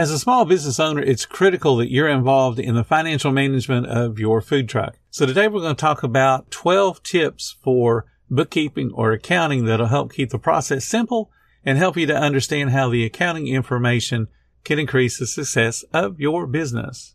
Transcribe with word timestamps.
As 0.00 0.10
a 0.10 0.18
small 0.18 0.46
business 0.46 0.80
owner, 0.80 1.02
it's 1.02 1.26
critical 1.26 1.76
that 1.76 1.90
you're 1.90 2.08
involved 2.08 2.58
in 2.58 2.74
the 2.74 2.82
financial 2.82 3.32
management 3.32 3.86
of 3.86 4.18
your 4.18 4.40
food 4.40 4.66
truck. 4.66 4.98
So 5.10 5.26
today 5.26 5.46
we're 5.46 5.60
going 5.60 5.76
to 5.76 5.78
talk 5.78 6.02
about 6.02 6.50
12 6.50 7.02
tips 7.02 7.56
for 7.62 8.06
bookkeeping 8.30 8.92
or 8.94 9.12
accounting 9.12 9.66
that'll 9.66 9.88
help 9.88 10.14
keep 10.14 10.30
the 10.30 10.38
process 10.38 10.86
simple 10.86 11.30
and 11.66 11.76
help 11.76 11.98
you 11.98 12.06
to 12.06 12.16
understand 12.16 12.70
how 12.70 12.88
the 12.88 13.04
accounting 13.04 13.46
information 13.48 14.28
can 14.64 14.78
increase 14.78 15.18
the 15.18 15.26
success 15.26 15.82
of 15.92 16.18
your 16.18 16.46
business. 16.46 17.14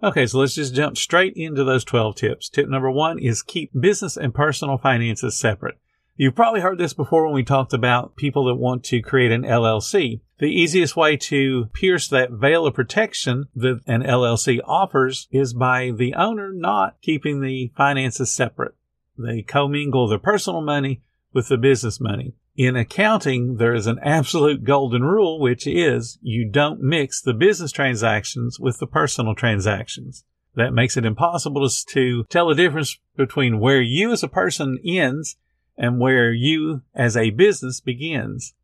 Okay, 0.00 0.26
so 0.26 0.38
let's 0.38 0.54
just 0.54 0.74
jump 0.74 0.96
straight 0.96 1.32
into 1.34 1.64
those 1.64 1.84
12 1.84 2.14
tips. 2.14 2.48
Tip 2.48 2.68
number 2.68 2.90
one 2.90 3.18
is 3.18 3.42
keep 3.42 3.72
business 3.78 4.16
and 4.16 4.32
personal 4.32 4.78
finances 4.78 5.36
separate. 5.36 5.76
You've 6.16 6.36
probably 6.36 6.60
heard 6.60 6.78
this 6.78 6.94
before 6.94 7.24
when 7.24 7.34
we 7.34 7.42
talked 7.42 7.72
about 7.72 8.16
people 8.16 8.44
that 8.46 8.54
want 8.54 8.84
to 8.84 9.00
create 9.00 9.32
an 9.32 9.42
LLC. 9.42 10.20
The 10.38 10.46
easiest 10.46 10.96
way 10.96 11.16
to 11.16 11.66
pierce 11.72 12.06
that 12.08 12.30
veil 12.30 12.66
of 12.66 12.74
protection 12.74 13.46
that 13.56 13.80
an 13.86 14.02
LLC 14.02 14.60
offers 14.64 15.26
is 15.32 15.52
by 15.52 15.90
the 15.90 16.14
owner 16.14 16.52
not 16.52 17.00
keeping 17.02 17.40
the 17.40 17.72
finances 17.76 18.32
separate. 18.32 18.74
They 19.16 19.42
commingle 19.42 20.06
their 20.06 20.18
personal 20.18 20.60
money 20.60 21.02
with 21.32 21.48
the 21.48 21.58
business 21.58 22.00
money. 22.00 22.34
In 22.58 22.74
accounting, 22.74 23.58
there 23.58 23.72
is 23.72 23.86
an 23.86 24.00
absolute 24.02 24.64
golden 24.64 25.02
rule, 25.02 25.38
which 25.38 25.64
is 25.64 26.18
you 26.20 26.50
don't 26.50 26.80
mix 26.80 27.22
the 27.22 27.32
business 27.32 27.70
transactions 27.70 28.58
with 28.58 28.80
the 28.80 28.86
personal 28.88 29.36
transactions. 29.36 30.24
That 30.56 30.72
makes 30.72 30.96
it 30.96 31.04
impossible 31.04 31.68
to 31.68 32.24
tell 32.24 32.48
the 32.48 32.56
difference 32.56 32.98
between 33.16 33.60
where 33.60 33.80
you 33.80 34.10
as 34.10 34.24
a 34.24 34.28
person 34.28 34.76
ends 34.84 35.36
and 35.76 36.00
where 36.00 36.32
you 36.32 36.82
as 36.96 37.16
a 37.16 37.30
business 37.30 37.80
begins. 37.80 38.54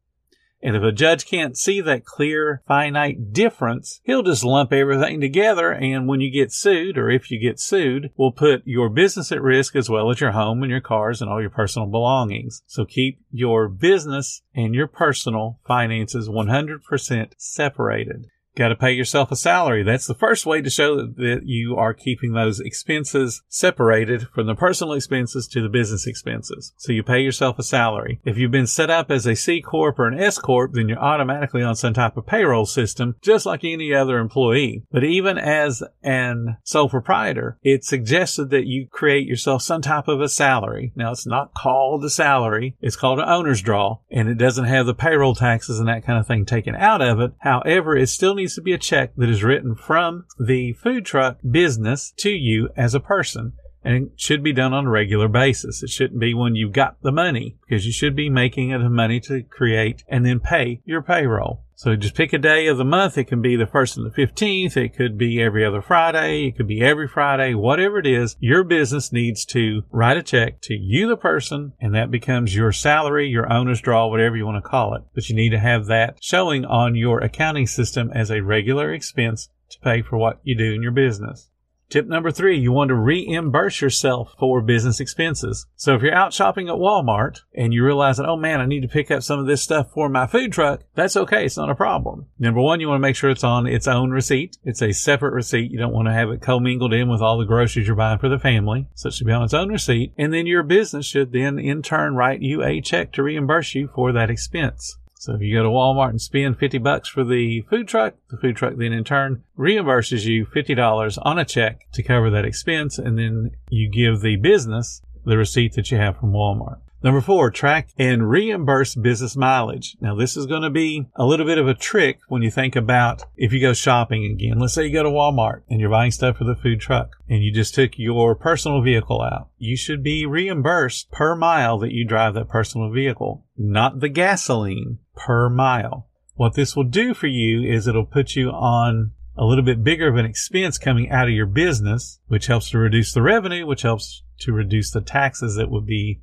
And 0.64 0.74
if 0.74 0.82
a 0.82 0.92
judge 0.92 1.26
can't 1.26 1.58
see 1.58 1.82
that 1.82 2.06
clear, 2.06 2.62
finite 2.66 3.34
difference, 3.34 4.00
he'll 4.02 4.22
just 4.22 4.42
lump 4.42 4.72
everything 4.72 5.20
together. 5.20 5.70
And 5.70 6.08
when 6.08 6.22
you 6.22 6.32
get 6.32 6.52
sued, 6.52 6.96
or 6.96 7.10
if 7.10 7.30
you 7.30 7.38
get 7.38 7.60
sued, 7.60 8.10
will 8.16 8.32
put 8.32 8.62
your 8.64 8.88
business 8.88 9.30
at 9.30 9.42
risk 9.42 9.76
as 9.76 9.90
well 9.90 10.10
as 10.10 10.22
your 10.22 10.32
home 10.32 10.62
and 10.62 10.70
your 10.70 10.80
cars 10.80 11.20
and 11.20 11.30
all 11.30 11.42
your 11.42 11.50
personal 11.50 11.86
belongings. 11.86 12.62
So 12.66 12.86
keep 12.86 13.20
your 13.30 13.68
business 13.68 14.40
and 14.54 14.74
your 14.74 14.86
personal 14.86 15.60
finances 15.66 16.30
100% 16.30 17.32
separated. 17.36 18.28
Got 18.56 18.68
to 18.68 18.76
pay 18.76 18.92
yourself 18.92 19.32
a 19.32 19.36
salary. 19.36 19.82
That's 19.82 20.06
the 20.06 20.14
first 20.14 20.46
way 20.46 20.62
to 20.62 20.70
show 20.70 20.96
that 20.96 21.40
you 21.44 21.76
are 21.76 21.92
keeping 21.92 22.32
those 22.32 22.60
expenses 22.60 23.42
separated 23.48 24.28
from 24.34 24.46
the 24.46 24.54
personal 24.54 24.94
expenses 24.94 25.48
to 25.48 25.60
the 25.60 25.68
business 25.68 26.06
expenses. 26.06 26.72
So 26.76 26.92
you 26.92 27.02
pay 27.02 27.20
yourself 27.20 27.58
a 27.58 27.64
salary. 27.64 28.20
If 28.24 28.38
you've 28.38 28.52
been 28.52 28.68
set 28.68 28.90
up 28.90 29.10
as 29.10 29.26
a 29.26 29.34
C 29.34 29.60
Corp 29.60 29.98
or 29.98 30.06
an 30.06 30.20
S 30.20 30.38
Corp, 30.38 30.72
then 30.72 30.88
you're 30.88 30.98
automatically 30.98 31.62
on 31.62 31.74
some 31.74 31.94
type 31.94 32.16
of 32.16 32.26
payroll 32.26 32.66
system, 32.66 33.16
just 33.22 33.44
like 33.44 33.64
any 33.64 33.92
other 33.92 34.18
employee. 34.18 34.84
But 34.92 35.02
even 35.02 35.36
as 35.36 35.82
an 36.02 36.58
sole 36.62 36.88
proprietor, 36.88 37.58
it's 37.62 37.88
suggested 37.88 38.50
that 38.50 38.66
you 38.66 38.86
create 38.88 39.26
yourself 39.26 39.62
some 39.62 39.82
type 39.82 40.06
of 40.06 40.20
a 40.20 40.28
salary. 40.28 40.92
Now 40.94 41.10
it's 41.10 41.26
not 41.26 41.54
called 41.54 42.04
a 42.04 42.10
salary. 42.10 42.76
It's 42.80 42.96
called 42.96 43.18
an 43.18 43.28
owner's 43.28 43.62
draw 43.62 43.98
and 44.10 44.28
it 44.28 44.38
doesn't 44.38 44.66
have 44.66 44.86
the 44.86 44.94
payroll 44.94 45.34
taxes 45.34 45.80
and 45.80 45.88
that 45.88 46.04
kind 46.04 46.20
of 46.20 46.26
thing 46.26 46.44
taken 46.44 46.76
out 46.76 47.02
of 47.02 47.18
it. 47.18 47.32
However, 47.40 47.96
it 47.96 48.08
still 48.08 48.36
needs 48.36 48.43
needs 48.44 48.54
to 48.56 48.60
be 48.60 48.74
a 48.74 48.78
check 48.78 49.14
that 49.16 49.30
is 49.30 49.42
written 49.42 49.74
from 49.74 50.26
the 50.38 50.74
food 50.74 51.06
truck 51.06 51.38
business 51.50 52.12
to 52.18 52.28
you 52.28 52.68
as 52.76 52.94
a 52.94 53.00
person. 53.00 53.54
And 53.82 53.94
it 53.94 54.12
should 54.16 54.42
be 54.42 54.52
done 54.52 54.74
on 54.74 54.84
a 54.84 54.90
regular 54.90 55.28
basis. 55.28 55.82
It 55.82 55.88
shouldn't 55.88 56.20
be 56.20 56.34
when 56.34 56.54
you've 56.54 56.74
got 56.74 57.00
the 57.00 57.10
money 57.10 57.56
because 57.66 57.86
you 57.86 57.92
should 57.92 58.14
be 58.14 58.28
making 58.28 58.68
it 58.68 58.78
money 58.80 59.18
to 59.20 59.42
create 59.44 60.04
and 60.08 60.26
then 60.26 60.40
pay 60.40 60.82
your 60.84 61.00
payroll. 61.00 61.63
So 61.76 61.96
just 61.96 62.14
pick 62.14 62.32
a 62.32 62.38
day 62.38 62.68
of 62.68 62.78
the 62.78 62.84
month. 62.84 63.18
It 63.18 63.24
can 63.24 63.42
be 63.42 63.56
the 63.56 63.66
first 63.66 63.96
and 63.96 64.06
the 64.06 64.10
15th. 64.10 64.76
It 64.76 64.94
could 64.94 65.18
be 65.18 65.42
every 65.42 65.64
other 65.64 65.82
Friday. 65.82 66.46
It 66.46 66.56
could 66.56 66.68
be 66.68 66.80
every 66.80 67.08
Friday, 67.08 67.54
whatever 67.54 67.98
it 67.98 68.06
is. 68.06 68.36
Your 68.38 68.62
business 68.62 69.12
needs 69.12 69.44
to 69.46 69.82
write 69.90 70.16
a 70.16 70.22
check 70.22 70.60
to 70.62 70.74
you, 70.74 71.08
the 71.08 71.16
person, 71.16 71.72
and 71.80 71.94
that 71.94 72.10
becomes 72.10 72.54
your 72.54 72.70
salary, 72.70 73.28
your 73.28 73.52
owner's 73.52 73.80
draw, 73.80 74.06
whatever 74.06 74.36
you 74.36 74.46
want 74.46 74.62
to 74.62 74.68
call 74.68 74.94
it. 74.94 75.02
But 75.14 75.28
you 75.28 75.34
need 75.34 75.50
to 75.50 75.58
have 75.58 75.86
that 75.86 76.18
showing 76.20 76.64
on 76.64 76.94
your 76.94 77.20
accounting 77.20 77.66
system 77.66 78.10
as 78.14 78.30
a 78.30 78.40
regular 78.40 78.92
expense 78.92 79.48
to 79.70 79.80
pay 79.80 80.02
for 80.02 80.16
what 80.16 80.40
you 80.44 80.56
do 80.56 80.72
in 80.72 80.82
your 80.82 80.92
business. 80.92 81.50
Tip 81.94 82.08
number 82.08 82.32
three, 82.32 82.58
you 82.58 82.72
want 82.72 82.88
to 82.88 82.96
reimburse 82.96 83.80
yourself 83.80 84.34
for 84.36 84.60
business 84.60 84.98
expenses. 84.98 85.66
So 85.76 85.94
if 85.94 86.02
you're 86.02 86.12
out 86.12 86.32
shopping 86.32 86.68
at 86.68 86.74
Walmart 86.74 87.42
and 87.54 87.72
you 87.72 87.84
realize 87.84 88.16
that, 88.16 88.28
oh 88.28 88.36
man, 88.36 88.60
I 88.60 88.66
need 88.66 88.80
to 88.80 88.88
pick 88.88 89.12
up 89.12 89.22
some 89.22 89.38
of 89.38 89.46
this 89.46 89.62
stuff 89.62 89.92
for 89.92 90.08
my 90.08 90.26
food 90.26 90.52
truck, 90.52 90.80
that's 90.96 91.16
okay. 91.16 91.44
It's 91.44 91.56
not 91.56 91.70
a 91.70 91.74
problem. 91.76 92.26
Number 92.36 92.60
one, 92.60 92.80
you 92.80 92.88
want 92.88 92.96
to 92.98 93.06
make 93.06 93.14
sure 93.14 93.30
it's 93.30 93.44
on 93.44 93.68
its 93.68 93.86
own 93.86 94.10
receipt. 94.10 94.58
It's 94.64 94.82
a 94.82 94.90
separate 94.90 95.34
receipt. 95.34 95.70
You 95.70 95.78
don't 95.78 95.92
want 95.92 96.08
to 96.08 96.12
have 96.12 96.30
it 96.30 96.42
commingled 96.42 96.92
in 96.92 97.08
with 97.08 97.20
all 97.20 97.38
the 97.38 97.44
groceries 97.44 97.86
you're 97.86 97.94
buying 97.94 98.18
for 98.18 98.28
the 98.28 98.40
family. 98.40 98.88
So 98.96 99.06
it 99.06 99.14
should 99.14 99.28
be 99.28 99.32
on 99.32 99.44
its 99.44 99.54
own 99.54 99.68
receipt. 99.68 100.14
And 100.18 100.34
then 100.34 100.48
your 100.48 100.64
business 100.64 101.06
should 101.06 101.30
then 101.30 101.60
in 101.60 101.80
turn 101.80 102.16
write 102.16 102.42
you 102.42 102.64
a 102.64 102.80
check 102.80 103.12
to 103.12 103.22
reimburse 103.22 103.76
you 103.76 103.86
for 103.94 104.10
that 104.10 104.30
expense. 104.30 104.98
So 105.24 105.34
if 105.34 105.40
you 105.40 105.56
go 105.56 105.62
to 105.62 105.70
Walmart 105.70 106.10
and 106.10 106.20
spend 106.20 106.58
50 106.58 106.76
bucks 106.78 107.08
for 107.08 107.24
the 107.24 107.62
food 107.62 107.88
truck, 107.88 108.14
the 108.28 108.36
food 108.36 108.56
truck 108.56 108.74
then 108.76 108.92
in 108.92 109.04
turn 109.04 109.42
reimburses 109.58 110.26
you 110.26 110.44
$50 110.44 111.18
on 111.22 111.38
a 111.38 111.46
check 111.46 111.90
to 111.92 112.02
cover 112.02 112.28
that 112.28 112.44
expense. 112.44 112.98
And 112.98 113.18
then 113.18 113.52
you 113.70 113.88
give 113.88 114.20
the 114.20 114.36
business 114.36 115.00
the 115.24 115.38
receipt 115.38 115.72
that 115.76 115.90
you 115.90 115.96
have 115.96 116.18
from 116.18 116.32
Walmart. 116.32 116.80
Number 117.04 117.20
four, 117.20 117.50
track 117.50 117.90
and 117.98 118.30
reimburse 118.30 118.94
business 118.94 119.36
mileage. 119.36 119.94
Now, 120.00 120.14
this 120.14 120.38
is 120.38 120.46
going 120.46 120.62
to 120.62 120.70
be 120.70 121.04
a 121.14 121.26
little 121.26 121.44
bit 121.44 121.58
of 121.58 121.68
a 121.68 121.74
trick 121.74 122.20
when 122.28 122.40
you 122.40 122.50
think 122.50 122.74
about 122.74 123.26
if 123.36 123.52
you 123.52 123.60
go 123.60 123.74
shopping 123.74 124.24
again. 124.24 124.58
Let's 124.58 124.72
say 124.72 124.86
you 124.86 124.92
go 124.94 125.02
to 125.02 125.10
Walmart 125.10 125.64
and 125.68 125.78
you're 125.78 125.90
buying 125.90 126.12
stuff 126.12 126.38
for 126.38 126.44
the 126.44 126.56
food 126.56 126.80
truck 126.80 127.16
and 127.28 127.44
you 127.44 127.52
just 127.52 127.74
took 127.74 127.98
your 127.98 128.34
personal 128.34 128.80
vehicle 128.80 129.20
out. 129.20 129.50
You 129.58 129.76
should 129.76 130.02
be 130.02 130.24
reimbursed 130.24 131.10
per 131.10 131.36
mile 131.36 131.76
that 131.80 131.92
you 131.92 132.06
drive 132.06 132.32
that 132.34 132.48
personal 132.48 132.90
vehicle, 132.90 133.44
not 133.58 134.00
the 134.00 134.08
gasoline 134.08 134.98
per 135.14 135.50
mile. 135.50 136.08
What 136.36 136.54
this 136.54 136.74
will 136.74 136.84
do 136.84 137.12
for 137.12 137.26
you 137.26 137.70
is 137.70 137.86
it'll 137.86 138.06
put 138.06 138.34
you 138.34 138.48
on 138.48 139.12
a 139.36 139.44
little 139.44 139.64
bit 139.64 139.84
bigger 139.84 140.08
of 140.08 140.16
an 140.16 140.24
expense 140.24 140.78
coming 140.78 141.10
out 141.10 141.28
of 141.28 141.34
your 141.34 141.44
business, 141.44 142.20
which 142.28 142.46
helps 142.46 142.70
to 142.70 142.78
reduce 142.78 143.12
the 143.12 143.20
revenue, 143.20 143.66
which 143.66 143.82
helps 143.82 144.22
to 144.38 144.52
reduce 144.52 144.90
the 144.90 145.00
taxes 145.00 145.56
that 145.56 145.70
would 145.70 145.86
be 145.86 146.22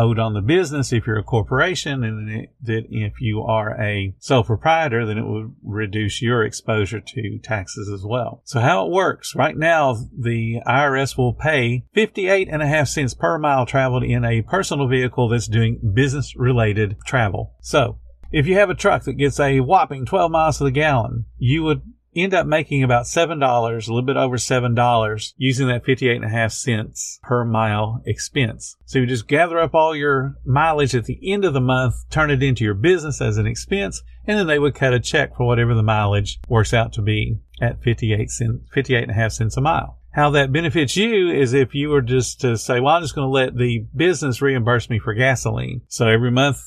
owed 0.00 0.18
on 0.18 0.34
the 0.34 0.40
business 0.40 0.92
if 0.92 1.06
you're 1.06 1.18
a 1.18 1.22
corporation 1.22 2.02
and 2.02 2.48
that 2.62 2.84
if 2.88 3.20
you 3.20 3.42
are 3.42 3.80
a 3.80 4.14
sole 4.18 4.44
proprietor, 4.44 5.04
then 5.04 5.18
it 5.18 5.26
would 5.26 5.54
reduce 5.62 6.22
your 6.22 6.44
exposure 6.44 7.00
to 7.00 7.38
taxes 7.42 7.88
as 7.88 8.04
well. 8.04 8.42
So 8.44 8.60
how 8.60 8.86
it 8.86 8.92
works 8.92 9.34
right 9.34 9.56
now, 9.56 9.96
the 10.16 10.60
IRS 10.66 11.16
will 11.18 11.34
pay 11.34 11.84
58 11.94 12.48
and 12.50 12.62
a 12.62 12.66
half 12.66 12.88
cents 12.88 13.14
per 13.14 13.38
mile 13.38 13.66
traveled 13.66 14.04
in 14.04 14.24
a 14.24 14.42
personal 14.42 14.88
vehicle 14.88 15.28
that's 15.28 15.48
doing 15.48 15.92
business 15.94 16.34
related 16.36 16.96
travel. 17.04 17.54
So 17.60 17.98
if 18.32 18.46
you 18.46 18.54
have 18.54 18.70
a 18.70 18.74
truck 18.74 19.04
that 19.04 19.14
gets 19.14 19.40
a 19.40 19.60
whopping 19.60 20.06
12 20.06 20.30
miles 20.30 20.58
to 20.58 20.64
the 20.64 20.70
gallon, 20.70 21.26
you 21.36 21.62
would 21.64 21.82
end 22.14 22.34
up 22.34 22.46
making 22.46 22.82
about 22.82 23.04
$7, 23.04 23.40
a 23.40 23.74
little 23.92 24.02
bit 24.02 24.16
over 24.16 24.36
$7 24.36 25.32
using 25.36 25.68
that 25.68 25.84
58 25.84 26.16
and 26.16 26.24
a 26.24 26.28
half 26.28 26.52
cents 26.52 27.20
per 27.22 27.44
mile 27.44 28.02
expense. 28.04 28.76
So 28.84 28.98
you 28.98 29.06
just 29.06 29.28
gather 29.28 29.58
up 29.58 29.74
all 29.74 29.94
your 29.94 30.36
mileage 30.44 30.94
at 30.94 31.04
the 31.04 31.18
end 31.32 31.44
of 31.44 31.52
the 31.52 31.60
month, 31.60 31.94
turn 32.10 32.30
it 32.30 32.42
into 32.42 32.64
your 32.64 32.74
business 32.74 33.20
as 33.20 33.36
an 33.36 33.46
expense, 33.46 34.02
and 34.26 34.38
then 34.38 34.46
they 34.46 34.58
would 34.58 34.74
cut 34.74 34.94
a 34.94 35.00
check 35.00 35.36
for 35.36 35.46
whatever 35.46 35.74
the 35.74 35.82
mileage 35.82 36.40
works 36.48 36.74
out 36.74 36.92
to 36.94 37.02
be 37.02 37.38
at 37.60 37.82
58 37.82 38.30
cents, 38.30 38.68
58 38.72 39.02
and 39.02 39.10
a 39.10 39.14
half 39.14 39.32
cents 39.32 39.56
a 39.56 39.60
mile. 39.60 39.98
How 40.12 40.30
that 40.30 40.52
benefits 40.52 40.96
you 40.96 41.30
is 41.30 41.52
if 41.52 41.72
you 41.72 41.88
were 41.88 42.02
just 42.02 42.40
to 42.40 42.56
say, 42.58 42.80
well, 42.80 42.96
I'm 42.96 43.02
just 43.02 43.14
going 43.14 43.28
to 43.28 43.32
let 43.32 43.56
the 43.56 43.86
business 43.94 44.42
reimburse 44.42 44.90
me 44.90 44.98
for 44.98 45.14
gasoline. 45.14 45.82
So 45.86 46.08
every 46.08 46.32
month 46.32 46.60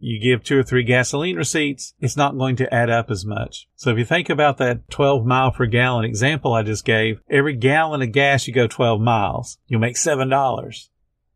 you 0.00 0.20
give 0.20 0.42
two 0.42 0.58
or 0.58 0.62
three 0.62 0.82
gasoline 0.82 1.36
receipts, 1.36 1.94
it's 2.00 2.16
not 2.16 2.36
going 2.36 2.56
to 2.56 2.74
add 2.74 2.90
up 2.90 3.10
as 3.10 3.24
much. 3.24 3.68
So 3.76 3.90
if 3.90 3.98
you 3.98 4.04
think 4.04 4.28
about 4.30 4.58
that 4.58 4.90
12 4.90 5.24
mile 5.24 5.52
per 5.52 5.66
gallon 5.66 6.04
example 6.04 6.54
I 6.54 6.62
just 6.62 6.84
gave, 6.84 7.20
every 7.28 7.54
gallon 7.54 8.02
of 8.02 8.12
gas 8.12 8.46
you 8.46 8.54
go 8.54 8.66
12 8.66 9.00
miles, 9.00 9.58
you'll 9.66 9.80
make 9.80 9.96
$7 9.96 10.88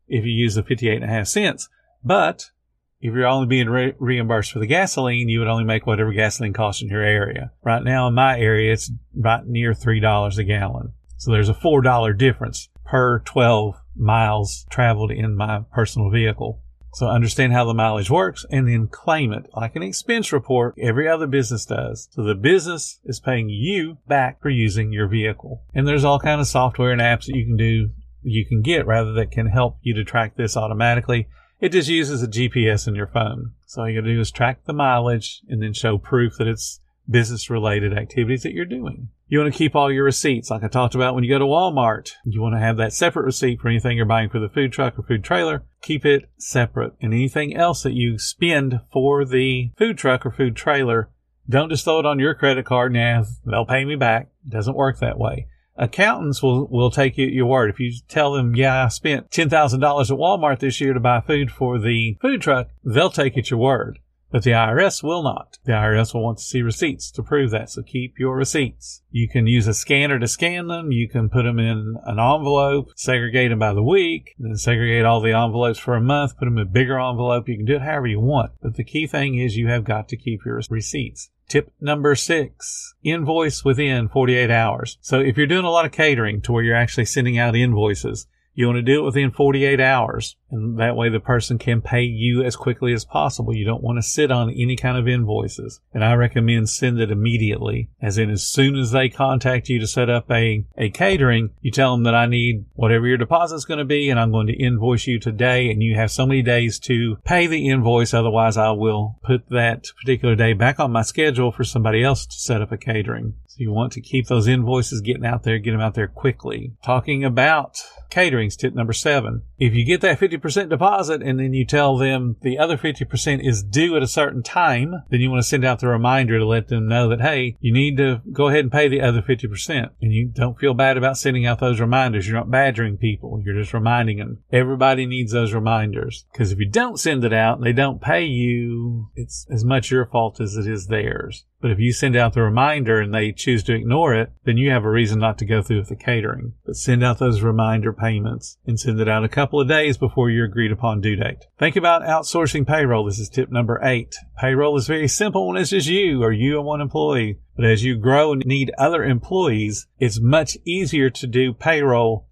if 0.07 0.25
you 0.25 0.31
use 0.31 0.55
the 0.55 0.63
58 0.63 0.95
and 0.95 1.03
a 1.05 1.07
half 1.07 1.27
cents. 1.27 1.69
But 2.03 2.51
if 2.99 3.13
you're 3.13 3.27
only 3.27 3.47
being 3.47 3.69
re- 3.69 3.93
reimbursed 3.99 4.51
for 4.51 4.59
the 4.59 4.67
gasoline, 4.67 5.29
you 5.29 5.39
would 5.39 5.47
only 5.47 5.63
make 5.63 5.85
whatever 5.85 6.11
gasoline 6.11 6.53
costs 6.53 6.81
in 6.81 6.89
your 6.89 7.03
area. 7.03 7.51
Right 7.63 7.83
now 7.83 8.07
in 8.07 8.15
my 8.15 8.39
area, 8.39 8.73
it's 8.73 8.91
about 9.17 9.47
near 9.47 9.73
$3 9.73 10.37
a 10.37 10.43
gallon. 10.43 10.93
So 11.17 11.31
there's 11.31 11.49
a 11.49 11.53
$4 11.53 12.17
difference 12.17 12.69
per 12.83 13.19
12 13.19 13.75
miles 13.95 14.65
traveled 14.69 15.11
in 15.11 15.35
my 15.35 15.61
personal 15.71 16.09
vehicle. 16.09 16.61
So 16.95 17.09
understand 17.09 17.51
how 17.51 17.65
the 17.65 17.73
mileage 17.73 18.09
works 18.09 18.45
and 18.49 18.69
then 18.69 18.87
claim 18.87 19.33
it 19.33 19.49
like 19.53 19.75
an 19.75 19.83
expense 19.83 20.31
report 20.31 20.75
every 20.79 21.09
other 21.09 21.27
business 21.27 21.65
does. 21.65 22.07
So 22.11 22.23
the 22.23 22.35
business 22.35 23.01
is 23.03 23.19
paying 23.19 23.49
you 23.49 23.97
back 24.07 24.41
for 24.41 24.49
using 24.49 24.93
your 24.93 25.09
vehicle. 25.09 25.61
And 25.73 25.85
there's 25.85 26.05
all 26.05 26.19
kind 26.19 26.39
of 26.39 26.47
software 26.47 26.91
and 26.91 27.01
apps 27.01 27.25
that 27.25 27.35
you 27.35 27.43
can 27.43 27.57
do, 27.57 27.89
you 28.23 28.45
can 28.45 28.61
get 28.61 28.87
rather 28.87 29.11
that 29.11 29.29
can 29.29 29.47
help 29.47 29.77
you 29.81 29.93
to 29.93 30.05
track 30.05 30.37
this 30.37 30.55
automatically. 30.55 31.27
It 31.59 31.73
just 31.73 31.89
uses 31.89 32.23
a 32.23 32.29
GPS 32.29 32.87
in 32.87 32.95
your 32.95 33.07
phone. 33.07 33.51
So 33.65 33.81
all 33.81 33.89
you 33.89 33.99
gotta 33.99 34.13
do 34.13 34.21
is 34.21 34.31
track 34.31 34.63
the 34.63 34.71
mileage 34.71 35.41
and 35.49 35.61
then 35.61 35.73
show 35.73 35.97
proof 35.97 36.37
that 36.37 36.47
it's 36.47 36.79
business 37.09 37.49
related 37.49 37.91
activities 37.91 38.43
that 38.43 38.53
you're 38.53 38.63
doing. 38.63 39.09
You 39.27 39.39
want 39.39 39.51
to 39.51 39.57
keep 39.57 39.75
all 39.75 39.91
your 39.91 40.03
receipts, 40.03 40.51
like 40.51 40.63
I 40.63 40.67
talked 40.67 40.93
about 40.93 41.15
when 41.15 41.23
you 41.23 41.31
go 41.31 41.39
to 41.39 41.45
Walmart. 41.45 42.11
You 42.25 42.41
want 42.41 42.53
to 42.53 42.59
have 42.59 42.77
that 42.77 42.93
separate 42.93 43.25
receipt 43.25 43.59
for 43.59 43.69
anything 43.69 43.97
you're 43.97 44.05
buying 44.05 44.29
for 44.29 44.39
the 44.39 44.49
food 44.49 44.71
truck 44.71 44.99
or 44.99 45.01
food 45.01 45.23
trailer. 45.23 45.65
Keep 45.81 46.05
it 46.05 46.29
separate. 46.37 46.93
And 47.01 47.11
anything 47.11 47.55
else 47.55 47.81
that 47.81 47.93
you 47.93 48.19
spend 48.19 48.81
for 48.93 49.25
the 49.25 49.71
food 49.79 49.97
truck 49.97 50.27
or 50.27 50.31
food 50.31 50.55
trailer, 50.55 51.09
don't 51.49 51.71
just 51.71 51.85
throw 51.85 51.99
it 51.99 52.05
on 52.05 52.19
your 52.19 52.35
credit 52.35 52.65
card 52.65 52.95
and 52.95 53.25
they'll 53.47 53.65
pay 53.65 53.83
me 53.83 53.95
back. 53.95 54.29
It 54.45 54.51
doesn't 54.51 54.75
work 54.75 54.99
that 54.99 55.17
way. 55.17 55.47
Accountants 55.75 56.43
will, 56.43 56.67
will 56.67 56.91
take 56.91 57.17
you 57.17 57.25
at 57.25 57.33
your 57.33 57.47
word. 57.47 57.71
If 57.71 57.79
you 57.79 57.93
tell 58.07 58.33
them, 58.33 58.55
yeah, 58.55 58.85
I 58.85 58.87
spent 58.89 59.31
$10,000 59.31 59.49
at 59.51 59.81
Walmart 59.81 60.59
this 60.59 60.79
year 60.79 60.93
to 60.93 60.99
buy 60.99 61.21
food 61.21 61.49
for 61.49 61.79
the 61.79 62.15
food 62.21 62.41
truck, 62.41 62.69
they'll 62.83 63.09
take 63.09 63.37
it 63.37 63.49
your 63.49 63.59
word. 63.59 63.97
But 64.35 64.43
the 64.43 64.51
IRS 64.51 65.01
will 65.01 65.23
not. 65.23 65.59
The 65.63 65.71
IRS 65.71 66.13
will 66.13 66.21
want 66.21 66.39
to 66.39 66.43
see 66.43 66.61
receipts 66.61 67.09
to 67.11 67.23
prove 67.23 67.51
that. 67.51 67.69
So 67.69 67.81
keep 67.81 68.19
your 68.19 68.35
receipts. 68.35 69.01
You 69.09 69.29
can 69.29 69.47
use 69.47 69.65
a 69.65 69.73
scanner 69.73 70.19
to 70.19 70.27
scan 70.27 70.67
them. 70.67 70.91
You 70.91 71.07
can 71.07 71.29
put 71.29 71.43
them 71.43 71.57
in 71.57 71.95
an 72.03 72.19
envelope, 72.19 72.89
segregate 72.97 73.51
them 73.51 73.59
by 73.59 73.71
the 73.71 73.81
week, 73.81 74.35
then 74.37 74.57
segregate 74.57 75.05
all 75.05 75.21
the 75.21 75.31
envelopes 75.31 75.79
for 75.79 75.95
a 75.95 76.01
month, 76.01 76.37
put 76.37 76.43
them 76.43 76.57
in 76.57 76.67
a 76.67 76.69
bigger 76.69 76.99
envelope. 76.99 77.47
You 77.47 77.55
can 77.55 77.65
do 77.65 77.75
it 77.75 77.81
however 77.81 78.07
you 78.07 78.19
want. 78.19 78.51
But 78.61 78.75
the 78.75 78.83
key 78.83 79.07
thing 79.07 79.35
is 79.35 79.55
you 79.55 79.69
have 79.69 79.85
got 79.85 80.09
to 80.09 80.17
keep 80.17 80.43
your 80.45 80.59
receipts. 80.69 81.29
Tip 81.47 81.71
number 81.79 82.13
six, 82.15 82.93
invoice 83.03 83.63
within 83.63 84.09
48 84.09 84.51
hours. 84.51 84.97
So 84.99 85.21
if 85.21 85.37
you're 85.37 85.47
doing 85.47 85.63
a 85.63 85.71
lot 85.71 85.85
of 85.85 85.93
catering 85.93 86.41
to 86.41 86.51
where 86.51 86.63
you're 86.65 86.75
actually 86.75 87.05
sending 87.05 87.37
out 87.37 87.55
invoices, 87.55 88.27
you 88.55 88.67
want 88.67 88.77
to 88.77 88.81
do 88.81 89.01
it 89.01 89.05
within 89.05 89.31
48 89.31 89.79
hours. 89.79 90.37
And 90.49 90.79
that 90.79 90.95
way 90.95 91.09
the 91.09 91.19
person 91.19 91.57
can 91.57 91.81
pay 91.81 92.03
you 92.03 92.41
as 92.41 92.55
quickly 92.55 92.93
as 92.93 93.03
possible. 93.03 93.53
You 93.53 93.65
don't 93.65 93.83
want 93.83 93.97
to 93.97 94.03
sit 94.03 94.31
on 94.31 94.49
any 94.49 94.77
kind 94.77 94.97
of 94.97 95.07
invoices. 95.07 95.81
And 95.93 96.03
I 96.03 96.13
recommend 96.13 96.69
send 96.69 96.99
it 96.99 97.11
immediately. 97.11 97.89
As 98.01 98.17
in, 98.17 98.29
as 98.29 98.43
soon 98.43 98.77
as 98.77 98.91
they 98.91 99.09
contact 99.09 99.67
you 99.67 99.79
to 99.79 99.87
set 99.87 100.09
up 100.09 100.31
a, 100.31 100.63
a 100.77 100.89
catering, 100.89 101.51
you 101.61 101.71
tell 101.71 101.93
them 101.93 102.03
that 102.03 102.15
I 102.15 102.25
need 102.25 102.65
whatever 102.73 103.05
your 103.05 103.17
deposit 103.17 103.55
is 103.55 103.65
going 103.65 103.79
to 103.79 103.85
be 103.85 104.09
and 104.09 104.19
I'm 104.19 104.31
going 104.31 104.47
to 104.47 104.53
invoice 104.53 105.05
you 105.05 105.19
today. 105.19 105.69
And 105.69 105.83
you 105.83 105.95
have 105.95 106.11
so 106.11 106.25
many 106.25 106.41
days 106.41 106.79
to 106.79 107.17
pay 107.25 107.47
the 107.47 107.67
invoice. 107.69 108.13
Otherwise 108.13 108.55
I 108.55 108.71
will 108.71 109.19
put 109.23 109.49
that 109.49 109.87
particular 109.99 110.35
day 110.35 110.53
back 110.53 110.79
on 110.79 110.91
my 110.91 111.01
schedule 111.01 111.51
for 111.51 111.65
somebody 111.65 112.03
else 112.03 112.25
to 112.25 112.39
set 112.39 112.61
up 112.61 112.71
a 112.71 112.77
catering. 112.77 113.33
So 113.47 113.57
you 113.59 113.71
want 113.71 113.93
to 113.93 114.01
keep 114.01 114.27
those 114.27 114.47
invoices 114.47 114.99
getting 115.01 115.25
out 115.25 115.43
there, 115.43 115.59
get 115.59 115.71
them 115.71 115.79
out 115.79 115.93
there 115.93 116.07
quickly. 116.07 116.73
Talking 116.83 117.23
about 117.23 117.81
caterings, 118.15 118.55
tip 118.55 118.73
number 118.73 118.93
seven. 118.93 119.43
If 119.57 119.73
you 119.73 119.85
get 119.85 120.01
that 120.01 120.19
50% 120.19 120.69
deposit 120.69 121.21
and 121.21 121.39
then 121.39 121.53
you 121.53 121.65
tell 121.65 121.97
them 121.97 122.35
the 122.41 122.57
other 122.57 122.77
50% 122.77 123.47
is 123.47 123.63
due 123.63 123.95
at 123.95 124.03
a 124.03 124.07
certain 124.07 124.43
time, 124.43 125.03
then 125.09 125.21
you 125.21 125.29
want 125.29 125.43
to 125.43 125.47
send 125.47 125.63
out 125.63 125.79
the 125.79 125.87
reminder 125.87 126.37
to 126.39 126.45
let 126.45 126.67
them 126.67 126.87
know 126.87 127.07
that, 127.09 127.21
hey, 127.21 127.57
you 127.59 127.71
need 127.71 127.97
to 127.97 128.21
go 128.31 128.47
ahead 128.47 128.61
and 128.61 128.71
pay 128.71 128.87
the 128.87 129.01
other 129.01 129.21
50%. 129.21 129.89
And 130.01 130.13
you 130.13 130.27
don't 130.27 130.59
feel 130.59 130.73
bad 130.73 130.97
about 130.97 131.17
sending 131.17 131.45
out 131.45 131.59
those 131.59 131.79
reminders. 131.79 132.27
You're 132.27 132.37
not 132.37 132.51
badgering 132.51 132.97
people. 132.97 133.41
You're 133.43 133.59
just 133.59 133.73
reminding 133.73 134.17
them. 134.17 134.39
Everybody 134.51 135.05
needs 135.05 135.31
those 135.31 135.53
reminders. 135.53 136.25
Because 136.31 136.51
if 136.51 136.59
you 136.59 136.69
don't 136.69 136.99
send 136.99 137.23
it 137.23 137.33
out 137.33 137.57
and 137.57 137.65
they 137.65 137.73
don't 137.73 138.01
pay 138.01 138.23
you, 138.23 139.09
it's 139.15 139.45
as 139.49 139.63
much 139.63 139.91
your 139.91 140.05
fault 140.05 140.41
as 140.41 140.57
it 140.57 140.67
is 140.67 140.87
theirs. 140.87 141.45
But 141.61 141.71
if 141.71 141.79
you 141.79 141.93
send 141.93 142.15
out 142.15 142.33
the 142.33 142.43
reminder 142.43 143.01
and 143.01 143.11
they 143.11 143.31
choose 143.31 143.63
to 143.63 143.73
ignore 143.73 144.13
it, 144.13 144.31
then 144.43 144.57
you 144.57 144.69
have 144.69 144.83
a 144.83 144.89
reason 144.89 145.19
not 145.19 145.39
to 145.39 145.45
go 145.45 145.63
through 145.63 145.79
with 145.79 145.89
the 145.89 145.95
catering. 145.95 146.53
But 146.63 146.75
send 146.75 147.03
out 147.03 147.17
those 147.17 147.41
reminder 147.41 147.91
payments 147.91 148.59
and 148.67 148.79
send 148.79 148.99
it 148.99 149.09
out 149.09 149.23
a 149.23 149.29
couple 149.45 149.61
of 149.61 149.67
days 149.67 149.95
before 149.95 150.31
your 150.31 150.45
agreed 150.45 150.71
upon 150.71 151.01
due 151.01 151.15
date. 151.15 151.45
Think 151.59 151.75
about 151.75 152.01
outsourcing 152.01 152.65
payroll. 152.65 153.05
This 153.05 153.19
is 153.19 153.29
tip 153.29 153.51
number 153.51 153.79
eight. 153.83 154.15
Payroll 154.39 154.75
is 154.75 154.87
very 154.87 155.07
simple 155.07 155.47
when 155.47 155.55
it's 155.55 155.69
just 155.69 155.87
you 155.87 156.23
or 156.23 156.31
you 156.31 156.57
and 156.57 156.65
one 156.65 156.81
employee. 156.81 157.37
But 157.55 157.65
as 157.65 157.83
you 157.83 157.95
grow 157.95 158.31
and 158.31 158.43
need 158.43 158.71
other 158.79 159.03
employees, 159.03 159.85
it's 159.99 160.19
much 160.19 160.57
easier 160.65 161.11
to 161.11 161.27
do 161.27 161.53
payroll 161.53 162.27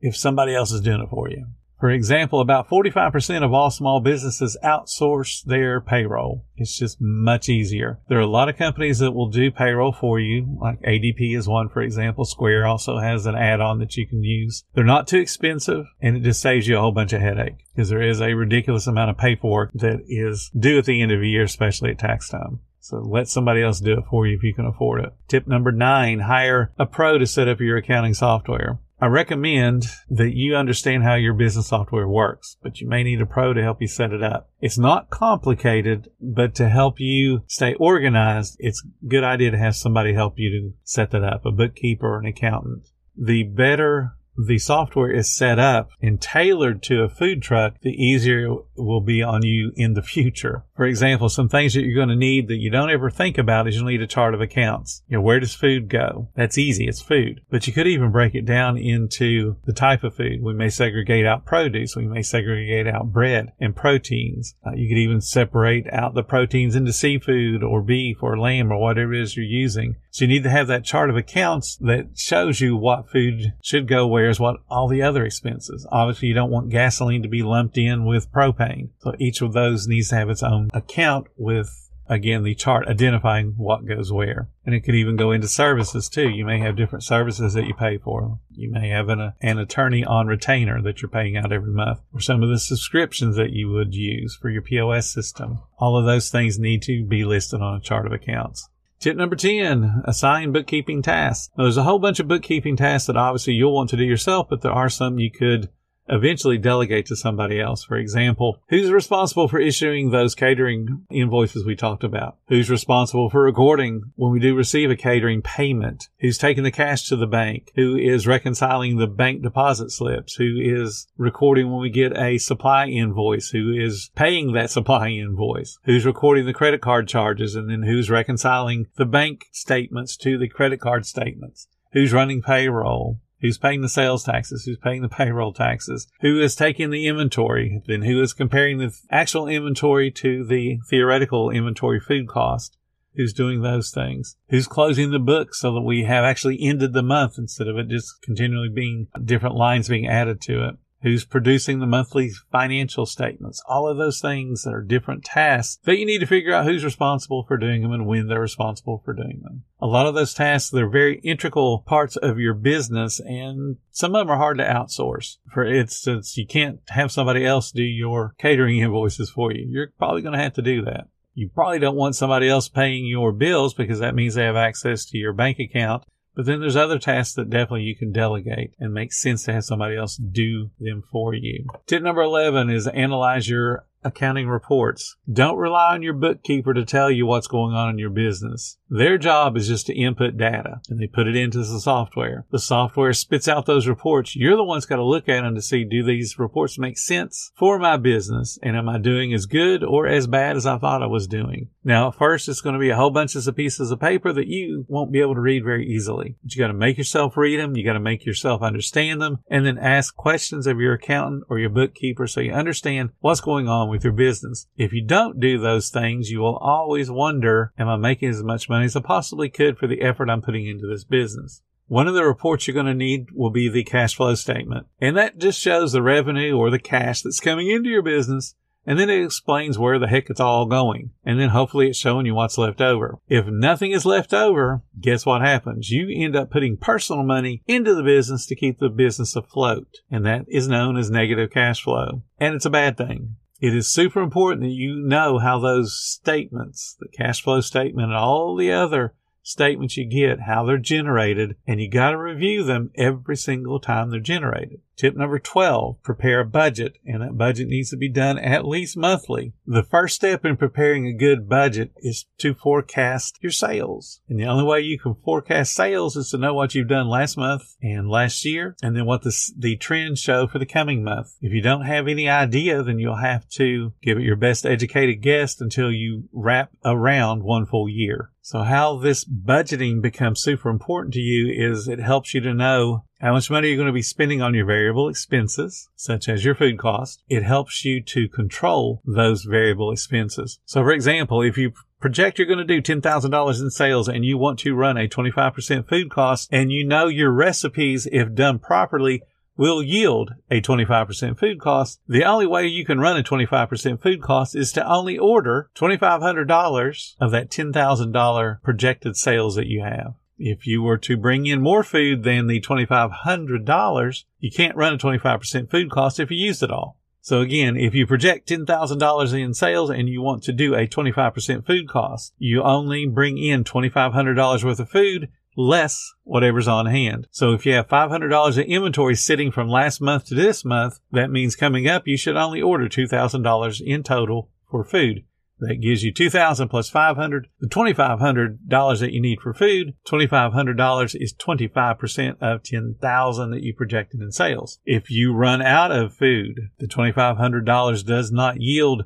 if 0.00 0.16
somebody 0.16 0.52
else 0.52 0.72
is 0.72 0.80
doing 0.80 1.00
it 1.00 1.10
for 1.10 1.30
you. 1.30 1.46
For 1.80 1.90
example, 1.90 2.40
about 2.40 2.68
45% 2.68 3.44
of 3.44 3.52
all 3.52 3.70
small 3.70 4.00
businesses 4.00 4.56
outsource 4.64 5.44
their 5.44 5.80
payroll. 5.80 6.44
It's 6.56 6.76
just 6.76 6.98
much 7.00 7.48
easier. 7.48 8.00
There 8.08 8.18
are 8.18 8.22
a 8.22 8.26
lot 8.26 8.48
of 8.48 8.56
companies 8.56 8.98
that 8.98 9.12
will 9.12 9.30
do 9.30 9.52
payroll 9.52 9.92
for 9.92 10.18
you, 10.18 10.58
like 10.60 10.80
ADP 10.82 11.36
is 11.36 11.46
one, 11.46 11.68
for 11.68 11.80
example. 11.80 12.24
Square 12.24 12.66
also 12.66 12.98
has 12.98 13.26
an 13.26 13.36
add-on 13.36 13.78
that 13.78 13.96
you 13.96 14.08
can 14.08 14.24
use. 14.24 14.64
They're 14.74 14.84
not 14.84 15.06
too 15.06 15.18
expensive 15.18 15.86
and 16.00 16.16
it 16.16 16.22
just 16.24 16.40
saves 16.40 16.66
you 16.66 16.76
a 16.76 16.80
whole 16.80 16.92
bunch 16.92 17.12
of 17.12 17.20
headache 17.20 17.64
because 17.74 17.88
there 17.88 18.02
is 18.02 18.20
a 18.20 18.34
ridiculous 18.34 18.88
amount 18.88 19.10
of 19.10 19.18
paperwork 19.18 19.72
that 19.74 20.00
is 20.08 20.50
due 20.58 20.78
at 20.78 20.84
the 20.84 21.00
end 21.00 21.12
of 21.12 21.20
the 21.20 21.28
year, 21.28 21.44
especially 21.44 21.90
at 21.90 21.98
tax 21.98 22.28
time. 22.28 22.60
So 22.80 22.98
let 22.98 23.28
somebody 23.28 23.62
else 23.62 23.80
do 23.80 23.98
it 23.98 24.04
for 24.10 24.26
you 24.26 24.36
if 24.36 24.42
you 24.42 24.54
can 24.54 24.64
afford 24.64 25.04
it. 25.04 25.12
Tip 25.28 25.46
number 25.46 25.70
nine, 25.70 26.20
hire 26.20 26.72
a 26.78 26.86
pro 26.86 27.18
to 27.18 27.26
set 27.26 27.46
up 27.46 27.60
your 27.60 27.76
accounting 27.76 28.14
software. 28.14 28.78
I 29.00 29.06
recommend 29.06 29.86
that 30.10 30.34
you 30.34 30.56
understand 30.56 31.04
how 31.04 31.14
your 31.14 31.34
business 31.34 31.68
software 31.68 32.08
works, 32.08 32.56
but 32.62 32.80
you 32.80 32.88
may 32.88 33.04
need 33.04 33.20
a 33.20 33.26
pro 33.26 33.52
to 33.52 33.62
help 33.62 33.80
you 33.80 33.86
set 33.86 34.12
it 34.12 34.24
up. 34.24 34.50
It's 34.60 34.78
not 34.78 35.08
complicated, 35.08 36.10
but 36.20 36.54
to 36.56 36.68
help 36.68 36.98
you 36.98 37.42
stay 37.46 37.74
organized, 37.74 38.56
it's 38.58 38.82
a 38.82 39.06
good 39.06 39.22
idea 39.22 39.52
to 39.52 39.58
have 39.58 39.76
somebody 39.76 40.14
help 40.14 40.34
you 40.36 40.50
to 40.50 40.74
set 40.82 41.12
that 41.12 41.22
up, 41.22 41.46
a 41.46 41.52
bookkeeper 41.52 42.08
or 42.08 42.18
an 42.18 42.26
accountant. 42.26 42.88
The 43.16 43.44
better 43.44 44.16
the 44.38 44.58
software 44.58 45.10
is 45.10 45.34
set 45.34 45.58
up 45.58 45.90
and 46.00 46.20
tailored 46.20 46.82
to 46.84 47.02
a 47.02 47.08
food 47.08 47.42
truck, 47.42 47.74
the 47.82 47.90
easier 47.90 48.52
it 48.52 48.62
will 48.76 49.00
be 49.00 49.22
on 49.22 49.44
you 49.44 49.72
in 49.74 49.94
the 49.94 50.02
future. 50.02 50.64
For 50.76 50.86
example, 50.86 51.28
some 51.28 51.48
things 51.48 51.74
that 51.74 51.82
you're 51.82 51.96
going 51.96 52.08
to 52.08 52.16
need 52.16 52.46
that 52.48 52.58
you 52.58 52.70
don't 52.70 52.90
ever 52.90 53.10
think 53.10 53.36
about 53.36 53.66
is 53.66 53.74
you'll 53.74 53.86
need 53.86 54.00
a 54.00 54.06
chart 54.06 54.34
of 54.34 54.40
accounts. 54.40 55.02
You 55.08 55.16
know, 55.16 55.22
where 55.22 55.40
does 55.40 55.54
food 55.54 55.88
go? 55.88 56.28
That's 56.36 56.56
easy. 56.56 56.86
It's 56.86 57.02
food. 57.02 57.40
But 57.50 57.66
you 57.66 57.72
could 57.72 57.88
even 57.88 58.12
break 58.12 58.36
it 58.36 58.44
down 58.44 58.78
into 58.78 59.56
the 59.64 59.72
type 59.72 60.04
of 60.04 60.14
food. 60.14 60.40
We 60.40 60.54
may 60.54 60.68
segregate 60.68 61.26
out 61.26 61.44
produce. 61.44 61.96
We 61.96 62.06
may 62.06 62.22
segregate 62.22 62.86
out 62.86 63.12
bread 63.12 63.52
and 63.58 63.74
proteins. 63.74 64.54
Uh, 64.64 64.74
you 64.74 64.88
could 64.88 64.98
even 64.98 65.20
separate 65.20 65.92
out 65.92 66.14
the 66.14 66.22
proteins 66.22 66.76
into 66.76 66.92
seafood 66.92 67.64
or 67.64 67.82
beef 67.82 68.22
or 68.22 68.38
lamb 68.38 68.70
or 68.70 68.80
whatever 68.80 69.14
it 69.14 69.22
is 69.22 69.36
you're 69.36 69.44
using. 69.44 69.96
So 70.10 70.24
you 70.24 70.28
need 70.28 70.44
to 70.44 70.50
have 70.50 70.68
that 70.68 70.84
chart 70.84 71.10
of 71.10 71.16
accounts 71.16 71.76
that 71.76 72.10
shows 72.16 72.60
you 72.60 72.76
what 72.76 73.10
food 73.10 73.54
should 73.62 73.88
go 73.88 74.06
where 74.06 74.27
is 74.28 74.40
what 74.40 74.60
all 74.70 74.88
the 74.88 75.02
other 75.02 75.24
expenses. 75.24 75.86
Obviously, 75.90 76.28
you 76.28 76.34
don't 76.34 76.50
want 76.50 76.70
gasoline 76.70 77.22
to 77.22 77.28
be 77.28 77.42
lumped 77.42 77.78
in 77.78 78.04
with 78.04 78.32
propane. 78.32 78.90
So 79.00 79.14
each 79.18 79.42
of 79.42 79.52
those 79.52 79.86
needs 79.86 80.08
to 80.08 80.16
have 80.16 80.30
its 80.30 80.42
own 80.42 80.70
account 80.72 81.28
with 81.36 81.88
again 82.08 82.42
the 82.42 82.54
chart 82.54 82.88
identifying 82.88 83.54
what 83.56 83.86
goes 83.86 84.12
where. 84.12 84.48
And 84.64 84.74
it 84.74 84.80
could 84.80 84.94
even 84.94 85.16
go 85.16 85.30
into 85.30 85.48
services 85.48 86.08
too. 86.08 86.28
You 86.28 86.44
may 86.44 86.58
have 86.58 86.76
different 86.76 87.04
services 87.04 87.54
that 87.54 87.66
you 87.66 87.74
pay 87.74 87.98
for. 87.98 88.38
You 88.50 88.70
may 88.70 88.88
have 88.88 89.08
an, 89.08 89.32
an 89.40 89.58
attorney 89.58 90.04
on 90.04 90.26
retainer 90.26 90.80
that 90.82 91.02
you're 91.02 91.10
paying 91.10 91.36
out 91.36 91.52
every 91.52 91.72
month 91.72 92.00
or 92.12 92.20
some 92.20 92.42
of 92.42 92.48
the 92.48 92.58
subscriptions 92.58 93.36
that 93.36 93.52
you 93.52 93.70
would 93.70 93.94
use 93.94 94.36
for 94.36 94.48
your 94.48 94.62
pos 94.62 95.12
system. 95.12 95.60
All 95.78 95.96
of 95.96 96.06
those 96.06 96.30
things 96.30 96.58
need 96.58 96.82
to 96.82 97.04
be 97.04 97.24
listed 97.24 97.60
on 97.60 97.76
a 97.76 97.80
chart 97.80 98.06
of 98.06 98.12
accounts 98.12 98.68
Tip 99.00 99.16
number 99.16 99.36
10, 99.36 100.02
assign 100.06 100.50
bookkeeping 100.50 101.02
tasks. 101.02 101.50
Now, 101.56 101.64
there's 101.64 101.76
a 101.76 101.84
whole 101.84 102.00
bunch 102.00 102.18
of 102.18 102.26
bookkeeping 102.26 102.76
tasks 102.76 103.06
that 103.06 103.16
obviously 103.16 103.54
you'll 103.54 103.74
want 103.74 103.90
to 103.90 103.96
do 103.96 104.04
yourself, 104.04 104.48
but 104.50 104.60
there 104.62 104.72
are 104.72 104.88
some 104.88 105.20
you 105.20 105.30
could 105.30 105.68
eventually 106.08 106.58
delegate 106.58 107.06
to 107.06 107.16
somebody 107.16 107.60
else. 107.60 107.84
For 107.84 107.96
example, 107.96 108.60
who's 108.68 108.90
responsible 108.90 109.48
for 109.48 109.58
issuing 109.58 110.10
those 110.10 110.34
catering 110.34 111.06
invoices 111.10 111.64
we 111.64 111.76
talked 111.76 112.04
about? 112.04 112.36
Who's 112.48 112.70
responsible 112.70 113.30
for 113.30 113.42
recording 113.42 114.12
when 114.16 114.32
we 114.32 114.40
do 114.40 114.54
receive 114.54 114.90
a 114.90 114.96
catering 114.96 115.42
payment? 115.42 116.08
Who's 116.20 116.38
taking 116.38 116.64
the 116.64 116.70
cash 116.70 117.08
to 117.08 117.16
the 117.16 117.26
bank? 117.26 117.72
Who 117.74 117.96
is 117.96 118.26
reconciling 118.26 118.96
the 118.96 119.06
bank 119.06 119.42
deposit 119.42 119.90
slips? 119.90 120.34
Who 120.36 120.58
is 120.58 121.06
recording 121.16 121.70
when 121.70 121.80
we 121.80 121.90
get 121.90 122.16
a 122.16 122.38
supply 122.38 122.86
invoice? 122.86 123.50
Who 123.50 123.72
is 123.72 124.10
paying 124.14 124.52
that 124.52 124.70
supply 124.70 125.08
invoice? 125.08 125.78
Who's 125.84 126.06
recording 126.06 126.46
the 126.46 126.54
credit 126.54 126.80
card 126.80 127.08
charges? 127.08 127.54
And 127.54 127.70
then 127.70 127.82
who's 127.82 128.10
reconciling 128.10 128.86
the 128.96 129.06
bank 129.06 129.46
statements 129.52 130.16
to 130.18 130.38
the 130.38 130.48
credit 130.48 130.80
card 130.80 131.06
statements? 131.06 131.68
Who's 131.92 132.12
running 132.12 132.42
payroll? 132.42 133.18
Who's 133.40 133.58
paying 133.58 133.82
the 133.82 133.88
sales 133.88 134.24
taxes, 134.24 134.64
who's 134.64 134.78
paying 134.78 135.02
the 135.02 135.08
payroll 135.08 135.52
taxes, 135.52 136.08
who 136.20 136.40
is 136.40 136.56
taking 136.56 136.90
the 136.90 137.06
inventory, 137.06 137.82
then 137.86 138.02
who 138.02 138.20
is 138.20 138.32
comparing 138.32 138.78
the 138.78 138.96
actual 139.10 139.48
inventory 139.48 140.10
to 140.10 140.44
the 140.44 140.78
theoretical 140.88 141.50
inventory 141.50 142.00
food 142.00 142.28
cost, 142.28 142.76
who's 143.14 143.32
doing 143.32 143.62
those 143.62 143.90
things, 143.90 144.36
who's 144.48 144.66
closing 144.66 145.10
the 145.10 145.18
book 145.18 145.54
so 145.54 145.72
that 145.74 145.80
we 145.80 146.04
have 146.04 146.24
actually 146.24 146.58
ended 146.60 146.92
the 146.92 147.02
month 147.02 147.38
instead 147.38 147.68
of 147.68 147.76
it 147.76 147.88
just 147.88 148.20
continually 148.22 148.68
being 148.68 149.08
different 149.24 149.56
lines 149.56 149.88
being 149.88 150.06
added 150.06 150.40
to 150.40 150.68
it 150.68 150.76
who's 151.02 151.24
producing 151.24 151.78
the 151.78 151.86
monthly 151.86 152.30
financial 152.50 153.06
statements, 153.06 153.62
all 153.68 153.88
of 153.88 153.96
those 153.96 154.20
things 154.20 154.62
that 154.62 154.74
are 154.74 154.82
different 154.82 155.24
tasks 155.24 155.78
that 155.84 155.98
you 155.98 156.04
need 156.04 156.18
to 156.18 156.26
figure 156.26 156.52
out 156.52 156.64
who's 156.64 156.84
responsible 156.84 157.44
for 157.44 157.56
doing 157.56 157.82
them 157.82 157.92
and 157.92 158.06
when 158.06 158.26
they're 158.26 158.40
responsible 158.40 159.00
for 159.04 159.14
doing 159.14 159.40
them. 159.42 159.64
A 159.80 159.86
lot 159.86 160.06
of 160.06 160.14
those 160.14 160.34
tasks, 160.34 160.70
they're 160.70 160.88
very 160.88 161.20
integral 161.20 161.84
parts 161.86 162.16
of 162.16 162.38
your 162.38 162.54
business 162.54 163.20
and 163.20 163.76
some 163.90 164.14
of 164.14 164.20
them 164.20 164.30
are 164.30 164.38
hard 164.38 164.58
to 164.58 164.64
outsource. 164.64 165.36
For 165.52 165.64
instance, 165.64 166.36
you 166.36 166.46
can't 166.46 166.80
have 166.88 167.12
somebody 167.12 167.46
else 167.46 167.70
do 167.70 167.82
your 167.82 168.34
catering 168.38 168.78
invoices 168.80 169.30
for 169.30 169.52
you. 169.52 169.66
You're 169.68 169.92
probably 169.98 170.22
going 170.22 170.36
to 170.36 170.42
have 170.42 170.54
to 170.54 170.62
do 170.62 170.82
that. 170.84 171.08
You 171.34 171.48
probably 171.48 171.78
don't 171.78 171.94
want 171.94 172.16
somebody 172.16 172.48
else 172.48 172.68
paying 172.68 173.06
your 173.06 173.30
bills 173.30 173.72
because 173.72 174.00
that 174.00 174.16
means 174.16 174.34
they 174.34 174.42
have 174.42 174.56
access 174.56 175.04
to 175.06 175.18
your 175.18 175.32
bank 175.32 175.60
account 175.60 176.02
but 176.38 176.46
then 176.46 176.60
there's 176.60 176.76
other 176.76 177.00
tasks 177.00 177.34
that 177.34 177.50
definitely 177.50 177.82
you 177.82 177.96
can 177.96 178.12
delegate 178.12 178.72
and 178.78 178.94
make 178.94 179.12
sense 179.12 179.42
to 179.42 179.52
have 179.52 179.64
somebody 179.64 179.96
else 179.96 180.14
do 180.14 180.70
them 180.78 181.02
for 181.10 181.34
you. 181.34 181.66
Tip 181.88 182.00
number 182.00 182.22
11 182.22 182.70
is 182.70 182.86
analyze 182.86 183.48
your 183.48 183.84
accounting 184.04 184.48
reports. 184.48 185.16
Don't 185.30 185.56
rely 185.56 185.94
on 185.94 186.02
your 186.02 186.14
bookkeeper 186.14 186.74
to 186.74 186.84
tell 186.84 187.10
you 187.10 187.26
what's 187.26 187.46
going 187.46 187.74
on 187.74 187.90
in 187.90 187.98
your 187.98 188.10
business. 188.10 188.78
Their 188.90 189.18
job 189.18 189.56
is 189.56 189.68
just 189.68 189.86
to 189.86 189.94
input 189.94 190.36
data 190.36 190.80
and 190.88 190.98
they 190.98 191.06
put 191.06 191.26
it 191.26 191.36
into 191.36 191.58
the 191.58 191.80
software. 191.80 192.46
The 192.50 192.58
software 192.58 193.12
spits 193.12 193.48
out 193.48 193.66
those 193.66 193.86
reports. 193.86 194.34
You're 194.34 194.56
the 194.56 194.64
one's 194.64 194.86
got 194.86 194.96
to 194.96 195.04
look 195.04 195.28
at 195.28 195.42
them 195.42 195.54
to 195.54 195.62
see 195.62 195.84
do 195.84 196.02
these 196.02 196.38
reports 196.38 196.78
make 196.78 196.96
sense 196.96 197.52
for 197.56 197.78
my 197.78 197.96
business 197.96 198.58
and 198.62 198.76
am 198.76 198.88
I 198.88 198.98
doing 198.98 199.34
as 199.34 199.46
good 199.46 199.84
or 199.84 200.06
as 200.06 200.26
bad 200.26 200.56
as 200.56 200.64
I 200.64 200.78
thought 200.78 201.02
I 201.02 201.06
was 201.06 201.26
doing? 201.26 201.68
Now, 201.84 202.10
first 202.10 202.48
it's 202.48 202.60
going 202.60 202.74
to 202.74 202.78
be 202.78 202.90
a 202.90 202.96
whole 202.96 203.10
bunch 203.10 203.34
of 203.34 203.56
pieces 203.56 203.90
of 203.90 204.00
paper 204.00 204.32
that 204.32 204.46
you 204.46 204.86
won't 204.88 205.12
be 205.12 205.20
able 205.20 205.34
to 205.34 205.40
read 205.40 205.64
very 205.64 205.86
easily. 205.86 206.36
But 206.42 206.54
you 206.54 206.60
got 206.60 206.68
to 206.68 206.74
make 206.74 206.98
yourself 206.98 207.36
read 207.36 207.60
them. 207.60 207.76
You 207.76 207.84
got 207.84 207.94
to 207.94 208.00
make 208.00 208.24
yourself 208.24 208.62
understand 208.62 209.20
them 209.20 209.38
and 209.50 209.66
then 209.66 209.78
ask 209.78 210.14
questions 210.14 210.66
of 210.66 210.80
your 210.80 210.94
accountant 210.94 211.44
or 211.48 211.58
your 211.58 211.70
bookkeeper 211.70 212.26
so 212.26 212.40
you 212.40 212.52
understand 212.52 213.10
what's 213.20 213.40
going 213.40 213.68
on 213.68 213.87
with 213.88 214.04
your 214.04 214.12
business. 214.12 214.66
If 214.76 214.92
you 214.92 215.04
don't 215.04 215.40
do 215.40 215.58
those 215.58 215.90
things, 215.90 216.30
you 216.30 216.40
will 216.40 216.56
always 216.56 217.10
wonder, 217.10 217.72
am 217.78 217.88
I 217.88 217.96
making 217.96 218.30
as 218.30 218.42
much 218.42 218.68
money 218.68 218.84
as 218.84 218.96
I 218.96 219.00
possibly 219.00 219.48
could 219.48 219.78
for 219.78 219.86
the 219.86 220.02
effort 220.02 220.30
I'm 220.30 220.42
putting 220.42 220.66
into 220.66 220.86
this 220.86 221.04
business? 221.04 221.62
One 221.86 222.06
of 222.06 222.14
the 222.14 222.24
reports 222.24 222.66
you're 222.66 222.74
going 222.74 222.86
to 222.86 222.94
need 222.94 223.28
will 223.34 223.50
be 223.50 223.68
the 223.68 223.84
cash 223.84 224.14
flow 224.14 224.34
statement. 224.34 224.86
And 225.00 225.16
that 225.16 225.38
just 225.38 225.58
shows 225.58 225.92
the 225.92 226.02
revenue 226.02 226.56
or 226.56 226.70
the 226.70 226.78
cash 226.78 227.22
that's 227.22 227.40
coming 227.40 227.70
into 227.70 227.88
your 227.88 228.02
business 228.02 228.54
and 228.88 228.98
then 228.98 229.10
it 229.10 229.22
explains 229.22 229.78
where 229.78 229.98
the 229.98 230.06
heck 230.06 230.30
it's 230.30 230.40
all 230.40 230.64
going. 230.64 231.10
And 231.22 231.38
then 231.38 231.50
hopefully 231.50 231.88
it's 231.88 231.98
showing 231.98 232.24
you 232.24 232.34
what's 232.34 232.56
left 232.56 232.80
over. 232.80 233.18
If 233.28 233.44
nothing 233.46 233.90
is 233.90 234.06
left 234.06 234.32
over, 234.32 234.80
guess 234.98 235.26
what 235.26 235.42
happens? 235.42 235.90
You 235.90 236.08
end 236.10 236.34
up 236.34 236.50
putting 236.50 236.78
personal 236.78 237.22
money 237.22 237.62
into 237.66 237.94
the 237.94 238.02
business 238.02 238.46
to 238.46 238.56
keep 238.56 238.78
the 238.78 238.88
business 238.88 239.36
afloat. 239.36 239.98
And 240.10 240.24
that 240.24 240.46
is 240.48 240.68
known 240.68 240.96
as 240.96 241.10
negative 241.10 241.50
cash 241.50 241.82
flow. 241.82 242.22
And 242.40 242.54
it's 242.54 242.64
a 242.64 242.70
bad 242.70 242.96
thing. 242.96 243.36
It 243.60 243.74
is 243.74 243.88
super 243.88 244.20
important 244.20 244.62
that 244.62 244.68
you 244.68 244.96
know 244.96 245.38
how 245.38 245.58
those 245.58 245.96
statements, 246.00 246.96
the 247.00 247.08
cash 247.08 247.42
flow 247.42 247.60
statement 247.60 248.08
and 248.08 248.16
all 248.16 248.54
the 248.54 248.70
other 248.70 249.14
statements 249.42 249.96
you 249.96 250.04
get, 250.04 250.42
how 250.42 250.64
they're 250.64 250.78
generated, 250.78 251.56
and 251.66 251.80
you 251.80 251.90
got 251.90 252.12
to 252.12 252.18
review 252.18 252.62
them 252.62 252.92
every 252.94 253.36
single 253.36 253.80
time 253.80 254.10
they're 254.10 254.20
generated. 254.20 254.80
Tip 254.98 255.16
number 255.16 255.38
12, 255.38 256.02
prepare 256.02 256.40
a 256.40 256.44
budget, 256.44 256.98
and 257.06 257.22
that 257.22 257.38
budget 257.38 257.68
needs 257.68 257.90
to 257.90 257.96
be 257.96 258.08
done 258.08 258.36
at 258.36 258.66
least 258.66 258.96
monthly. 258.96 259.52
The 259.64 259.84
first 259.84 260.16
step 260.16 260.44
in 260.44 260.56
preparing 260.56 261.06
a 261.06 261.12
good 261.12 261.48
budget 261.48 261.92
is 261.98 262.26
to 262.38 262.52
forecast 262.52 263.38
your 263.40 263.52
sales. 263.52 264.20
And 264.28 264.40
the 264.40 264.46
only 264.46 264.64
way 264.64 264.80
you 264.80 264.98
can 264.98 265.14
forecast 265.14 265.72
sales 265.72 266.16
is 266.16 266.30
to 266.30 266.38
know 266.38 266.52
what 266.52 266.74
you've 266.74 266.88
done 266.88 267.06
last 267.06 267.36
month 267.36 267.76
and 267.80 268.08
last 268.08 268.44
year, 268.44 268.74
and 268.82 268.96
then 268.96 269.06
what 269.06 269.22
the, 269.22 269.32
the 269.56 269.76
trends 269.76 270.18
show 270.18 270.48
for 270.48 270.58
the 270.58 270.66
coming 270.66 271.04
month. 271.04 271.28
If 271.40 271.52
you 271.52 271.60
don't 271.60 271.86
have 271.86 272.08
any 272.08 272.28
idea, 272.28 272.82
then 272.82 272.98
you'll 272.98 273.16
have 273.16 273.48
to 273.50 273.92
give 274.02 274.18
it 274.18 274.24
your 274.24 274.34
best 274.34 274.66
educated 274.66 275.22
guess 275.22 275.60
until 275.60 275.92
you 275.92 276.24
wrap 276.32 276.72
around 276.84 277.44
one 277.44 277.66
full 277.66 277.88
year. 277.88 278.32
So 278.40 278.62
how 278.62 278.96
this 278.96 279.24
budgeting 279.24 280.00
becomes 280.00 280.40
super 280.40 280.70
important 280.70 281.14
to 281.14 281.20
you 281.20 281.52
is 281.54 281.86
it 281.86 282.00
helps 282.00 282.32
you 282.34 282.40
to 282.40 282.54
know 282.54 283.04
how 283.20 283.32
much 283.32 283.50
money 283.50 283.66
are 283.66 283.70
you're 283.70 283.76
going 283.76 283.88
to 283.88 283.92
be 283.92 284.02
spending 284.02 284.40
on 284.40 284.54
your 284.54 284.66
variable 284.66 285.08
expenses, 285.08 285.88
such 285.96 286.28
as 286.28 286.44
your 286.44 286.54
food 286.54 286.78
cost. 286.78 287.22
It 287.28 287.42
helps 287.42 287.84
you 287.84 288.00
to 288.02 288.28
control 288.28 289.02
those 289.04 289.44
variable 289.44 289.90
expenses. 289.90 290.60
So 290.64 290.82
for 290.82 290.92
example, 290.92 291.42
if 291.42 291.58
you 291.58 291.72
project 292.00 292.38
you're 292.38 292.46
going 292.46 292.64
to 292.64 292.80
do 292.80 292.80
$10,000 292.80 293.60
in 293.60 293.70
sales 293.70 294.08
and 294.08 294.24
you 294.24 294.38
want 294.38 294.60
to 294.60 294.74
run 294.74 294.96
a 294.96 295.08
25% 295.08 295.88
food 295.88 296.10
cost 296.10 296.48
and 296.52 296.70
you 296.70 296.86
know 296.86 297.08
your 297.08 297.32
recipes, 297.32 298.06
if 298.12 298.34
done 298.34 298.60
properly, 298.60 299.22
will 299.56 299.82
yield 299.82 300.34
a 300.50 300.62
25% 300.62 301.36
food 301.36 301.60
cost. 301.60 302.00
The 302.06 302.24
only 302.24 302.46
way 302.46 302.66
you 302.66 302.84
can 302.84 303.00
run 303.00 303.16
a 303.16 303.24
25% 303.24 304.00
food 304.00 304.22
cost 304.22 304.54
is 304.54 304.70
to 304.72 304.88
only 304.88 305.18
order 305.18 305.68
$2,500 305.74 307.14
of 307.20 307.30
that 307.32 307.50
$10,000 307.50 308.62
projected 308.62 309.16
sales 309.16 309.56
that 309.56 309.66
you 309.66 309.82
have. 309.82 310.14
If 310.38 310.66
you 310.66 310.82
were 310.82 310.98
to 310.98 311.16
bring 311.16 311.46
in 311.46 311.60
more 311.60 311.82
food 311.82 312.22
than 312.22 312.46
the 312.46 312.60
$2,500, 312.60 314.24
you 314.38 314.50
can't 314.50 314.76
run 314.76 314.94
a 314.94 314.98
25% 314.98 315.70
food 315.70 315.90
cost 315.90 316.20
if 316.20 316.30
you 316.30 316.36
used 316.36 316.62
it 316.62 316.70
all. 316.70 316.96
So 317.20 317.40
again, 317.40 317.76
if 317.76 317.94
you 317.94 318.06
project 318.06 318.48
$10,000 318.48 319.34
in 319.38 319.52
sales 319.52 319.90
and 319.90 320.08
you 320.08 320.22
want 320.22 320.44
to 320.44 320.52
do 320.52 320.74
a 320.74 320.86
25% 320.86 321.66
food 321.66 321.88
cost, 321.88 322.32
you 322.38 322.62
only 322.62 323.06
bring 323.06 323.36
in 323.36 323.64
$2,500 323.64 324.64
worth 324.64 324.80
of 324.80 324.88
food 324.88 325.28
less 325.58 326.14
whatever's 326.22 326.68
on 326.68 326.86
hand. 326.86 327.26
So 327.32 327.52
if 327.52 327.66
you 327.66 327.74
have 327.74 327.88
$500 327.88 328.58
in 328.58 328.70
inventory 328.70 329.16
sitting 329.16 329.50
from 329.50 329.68
last 329.68 330.00
month 330.00 330.26
to 330.26 330.34
this 330.34 330.64
month, 330.64 331.00
that 331.10 331.30
means 331.30 331.56
coming 331.56 331.88
up 331.88 332.06
you 332.06 332.16
should 332.16 332.36
only 332.36 332.62
order 332.62 332.88
$2,000 332.88 333.80
in 333.80 334.02
total 334.04 334.48
for 334.70 334.84
food. 334.84 335.24
That 335.60 335.80
gives 335.80 336.04
you 336.04 336.12
2000 336.12 336.68
plus 336.68 336.88
500, 336.88 337.48
the 337.58 337.68
$2,500 337.68 339.00
that 339.00 339.12
you 339.12 339.20
need 339.20 339.40
for 339.40 339.52
food. 339.52 339.94
$2,500 340.06 341.16
is 341.20 341.34
25% 341.34 342.36
of 342.40 342.62
10,000 342.62 343.50
that 343.50 343.62
you 343.62 343.74
projected 343.74 344.20
in 344.20 344.30
sales. 344.30 344.78
If 344.84 345.10
you 345.10 345.34
run 345.34 345.60
out 345.60 345.90
of 345.90 346.14
food, 346.14 346.70
the 346.78 346.86
$2,500 346.86 348.06
does 348.06 348.30
not 348.30 348.60
yield 348.60 349.04